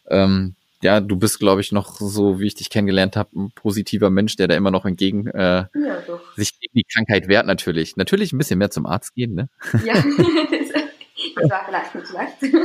ähm, 0.09 0.55
ja, 0.81 0.99
du 0.99 1.15
bist, 1.17 1.39
glaube 1.39 1.61
ich, 1.61 1.71
noch 1.71 1.99
so, 1.99 2.39
wie 2.39 2.47
ich 2.47 2.55
dich 2.55 2.69
kennengelernt 2.69 3.15
habe, 3.15 3.29
ein 3.35 3.51
positiver 3.53 4.09
Mensch, 4.09 4.35
der 4.35 4.47
da 4.47 4.55
immer 4.55 4.71
noch 4.71 4.85
entgegen 4.85 5.27
äh, 5.27 5.65
ja, 5.73 6.01
sich 6.35 6.59
gegen 6.59 6.73
die 6.73 6.85
Krankheit 6.85 7.27
wehrt 7.27 7.45
natürlich. 7.45 7.97
Natürlich 7.97 8.31
ein 8.31 8.37
bisschen 8.37 8.57
mehr 8.57 8.71
zum 8.71 8.85
Arzt 8.85 9.13
gehen, 9.13 9.35
ne? 9.35 9.49
Ja, 9.85 9.93
das, 11.35 11.49
war 11.49 11.65
vielleicht 11.65 11.95
nicht 11.95 12.07
schlecht. 12.07 12.55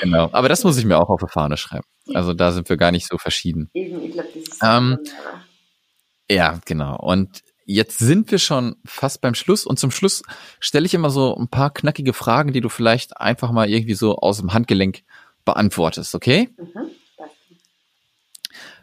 Genau, 0.00 0.30
aber 0.32 0.48
das 0.48 0.64
muss 0.64 0.78
ich 0.78 0.84
mir 0.84 0.98
auch 0.98 1.10
auf 1.10 1.20
der 1.20 1.28
Fahne 1.28 1.56
schreiben. 1.56 1.84
Also 2.14 2.32
da 2.32 2.52
sind 2.52 2.68
wir 2.68 2.76
gar 2.76 2.90
nicht 2.90 3.06
so 3.06 3.18
verschieden. 3.18 3.70
Eben, 3.74 4.02
ich 4.02 4.12
glaube, 4.12 4.28
das 4.34 4.42
ist 4.42 4.62
ähm, 4.62 4.98
ja, 6.30 6.60
genau. 6.64 6.96
Und 6.96 7.42
Jetzt 7.72 8.00
sind 8.00 8.32
wir 8.32 8.40
schon 8.40 8.74
fast 8.84 9.20
beim 9.20 9.36
Schluss 9.36 9.64
und 9.64 9.78
zum 9.78 9.92
Schluss 9.92 10.24
stelle 10.58 10.86
ich 10.86 10.94
immer 10.94 11.08
so 11.08 11.36
ein 11.36 11.46
paar 11.46 11.72
knackige 11.72 12.12
Fragen, 12.12 12.52
die 12.52 12.60
du 12.60 12.68
vielleicht 12.68 13.18
einfach 13.18 13.52
mal 13.52 13.70
irgendwie 13.70 13.94
so 13.94 14.16
aus 14.16 14.38
dem 14.38 14.52
Handgelenk 14.52 15.04
beantwortest, 15.44 16.16
okay? 16.16 16.50
Mhm. 16.58 16.90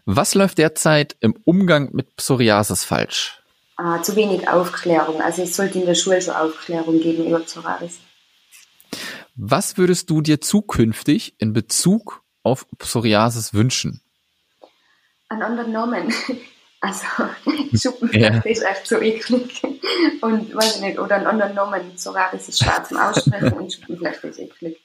Was 0.06 0.36
läuft 0.36 0.58
derzeit 0.58 1.18
im 1.20 1.36
Umgang 1.44 1.90
mit 1.92 2.16
Psoriasis 2.16 2.86
falsch? 2.86 3.44
Ah, 3.76 4.02
zu 4.02 4.16
wenig 4.16 4.48
Aufklärung. 4.48 5.22
Also 5.22 5.42
es 5.42 5.54
sollte 5.54 5.80
in 5.80 5.86
der 5.86 5.96
Schule 5.96 6.22
so 6.22 6.32
Aufklärung 6.32 7.02
geben 7.02 7.28
über 7.28 7.42
Psoriasis. 7.42 8.00
Was 9.36 9.78
würdest 9.78 10.10
du 10.10 10.22
dir 10.22 10.40
zukünftig 10.40 11.36
in 11.40 11.52
Bezug 11.52 12.24
auf 12.42 12.66
Psoriasis 12.78 13.54
wünschen? 13.54 14.00
Einen 15.28 15.42
anderen 15.42 15.74
Namen. 15.74 16.14
Also, 16.88 17.06
Schuppenflechte 17.78 18.48
ja. 18.48 18.52
ist 18.52 18.64
echt 18.64 18.88
so 18.88 19.02
eklig. 19.02 19.62
Und 20.22 20.56
weiß 20.56 20.78
ich 20.78 20.82
nicht, 20.82 21.00
oder 21.00 21.16
einen 21.16 21.28
anderen 21.28 21.54
Namen. 21.54 21.94
Psoriasis 21.96 22.50
ist 22.50 22.64
schwer 22.64 22.84
zum 22.84 22.98
Aussprechen 22.98 23.54
und 23.58 23.74
Schuppenflechte 23.74 24.28
ist 24.28 24.40
eklig. 24.40 24.78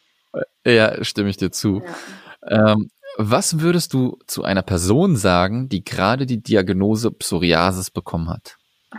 Ja, 0.65 1.03
stimme 1.05 1.31
ich 1.31 1.37
dir 1.37 1.53
zu. 1.53 1.83
Ja. 2.45 2.73
Ähm, 2.73 2.91
was 3.19 3.61
würdest 3.61 3.93
du 3.93 4.19
zu 4.27 4.43
einer 4.43 4.63
Person 4.63 5.17
sagen, 5.17 5.69
die 5.69 5.85
gerade 5.85 6.27
die 6.27 6.43
Diagnose 6.43 7.11
Psoriasis 7.13 7.91
bekommen 7.91 8.31
hat? 8.31 8.57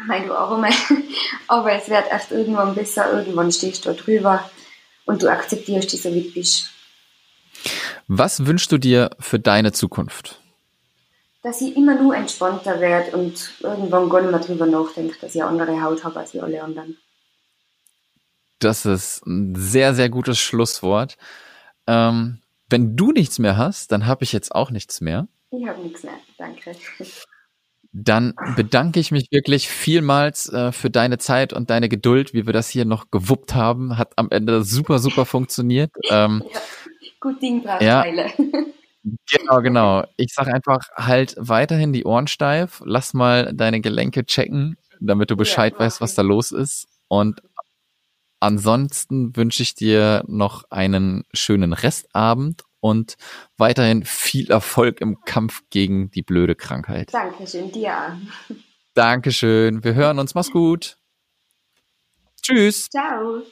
Nein, 0.07 0.27
du 0.27 0.33
Arme. 0.33 0.69
Aber 1.47 1.73
es 1.73 1.89
wird 1.89 2.09
echt 2.11 2.31
irgendwann 2.31 2.73
besser, 2.73 3.11
irgendwann 3.11 3.51
stehst 3.51 3.85
du 3.85 3.93
drüber 3.93 4.49
und 5.05 5.21
du 5.21 5.29
akzeptierst 5.29 5.91
dich 5.91 6.01
so, 6.01 6.13
wie 6.13 6.21
du 6.21 6.31
bist. 6.31 6.69
Was 8.07 8.45
wünschst 8.45 8.71
du 8.71 8.77
dir 8.77 9.09
für 9.19 9.39
deine 9.39 9.71
Zukunft? 9.71 10.42
Dass 11.43 11.61
ich 11.61 11.75
immer 11.75 12.01
nur 12.01 12.15
entspannter 12.15 12.79
werde 12.79 13.15
und 13.17 13.51
irgendwann 13.59 14.09
gar 14.09 14.21
nicht 14.21 14.31
mehr 14.31 14.39
drüber 14.39 14.65
nachdenke, 14.65 15.17
dass 15.19 15.35
ich 15.35 15.43
eine 15.43 15.51
andere 15.51 15.81
Haut 15.83 16.03
habe 16.03 16.19
als 16.19 16.35
alle 16.35 16.63
anderen. 16.63 16.97
Das 18.59 18.85
ist 18.85 19.25
ein 19.25 19.53
sehr, 19.55 19.93
sehr 19.93 20.09
gutes 20.09 20.39
Schlusswort. 20.39 21.17
Ähm, 21.85 22.39
wenn 22.69 22.95
du 22.95 23.11
nichts 23.11 23.39
mehr 23.39 23.57
hast, 23.57 23.91
dann 23.91 24.07
habe 24.07 24.23
ich 24.23 24.31
jetzt 24.31 24.55
auch 24.55 24.71
nichts 24.71 25.01
mehr. 25.01 25.27
Ich 25.51 25.67
habe 25.67 25.81
nichts 25.81 26.03
mehr, 26.03 26.13
danke. 26.37 26.71
Dann 27.95 28.33
bedanke 28.55 28.99
ich 28.99 29.11
mich 29.11 29.27
wirklich 29.29 29.69
vielmals 29.69 30.51
äh, 30.51 30.71
für 30.71 30.89
deine 30.89 31.19
Zeit 31.19 31.53
und 31.53 31.69
deine 31.69 31.89
Geduld, 31.89 32.33
wie 32.33 32.47
wir 32.47 32.53
das 32.53 32.67
hier 32.67 32.85
noch 32.85 33.11
gewuppt 33.11 33.53
haben. 33.53 33.99
Hat 33.99 34.13
am 34.15 34.31
Ende 34.31 34.63
super, 34.63 34.97
super 34.97 35.25
funktioniert. 35.27 35.91
Ähm, 36.09 36.43
ja, 36.51 36.59
gut 37.19 37.39
Ding 37.39 37.61
braucht 37.61 37.83
ja, 37.83 38.03
Genau, 39.03 39.61
genau. 39.61 40.05
Ich 40.17 40.33
sage 40.33 40.53
einfach, 40.53 40.87
halt 40.95 41.35
weiterhin 41.37 41.91
die 41.91 42.05
Ohren 42.05 42.27
steif, 42.27 42.81
lass 42.85 43.13
mal 43.13 43.53
deine 43.53 43.81
Gelenke 43.81 44.25
checken, 44.25 44.77
damit 44.99 45.29
du 45.29 45.35
Bescheid 45.35 45.73
ja, 45.73 45.79
weißt, 45.79 45.99
was 45.99 46.15
da 46.15 46.21
los 46.21 46.51
ist. 46.51 46.87
Und 47.09 47.41
ansonsten 48.39 49.35
wünsche 49.35 49.63
ich 49.63 49.75
dir 49.75 50.23
noch 50.27 50.63
einen 50.69 51.25
schönen 51.33 51.73
Restabend 51.73 52.63
und 52.79 53.15
weiterhin 53.57 54.03
viel 54.03 54.51
Erfolg 54.51 55.01
im 55.01 55.21
Kampf 55.21 55.63
gegen 55.69 56.11
die 56.11 56.21
blöde 56.21 56.55
Krankheit. 56.55 57.13
Dankeschön, 57.13 57.71
dir. 57.71 58.19
Dankeschön. 58.93 59.83
Wir 59.83 59.95
hören 59.95 60.19
uns. 60.19 60.35
Mach's 60.35 60.51
gut. 60.51 60.97
Tschüss. 62.41 62.89
Ciao. 62.89 63.43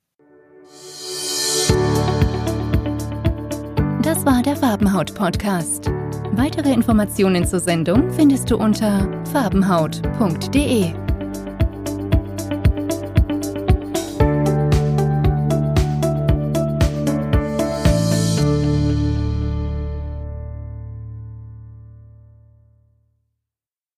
Das 4.01 4.25
war 4.25 4.41
der 4.41 4.55
Farbenhaut-Podcast. 4.55 5.91
Weitere 6.31 6.73
Informationen 6.73 7.45
zur 7.45 7.59
Sendung 7.59 8.11
findest 8.11 8.49
du 8.49 8.57
unter 8.57 9.07
farbenhaut.de. 9.31 11.02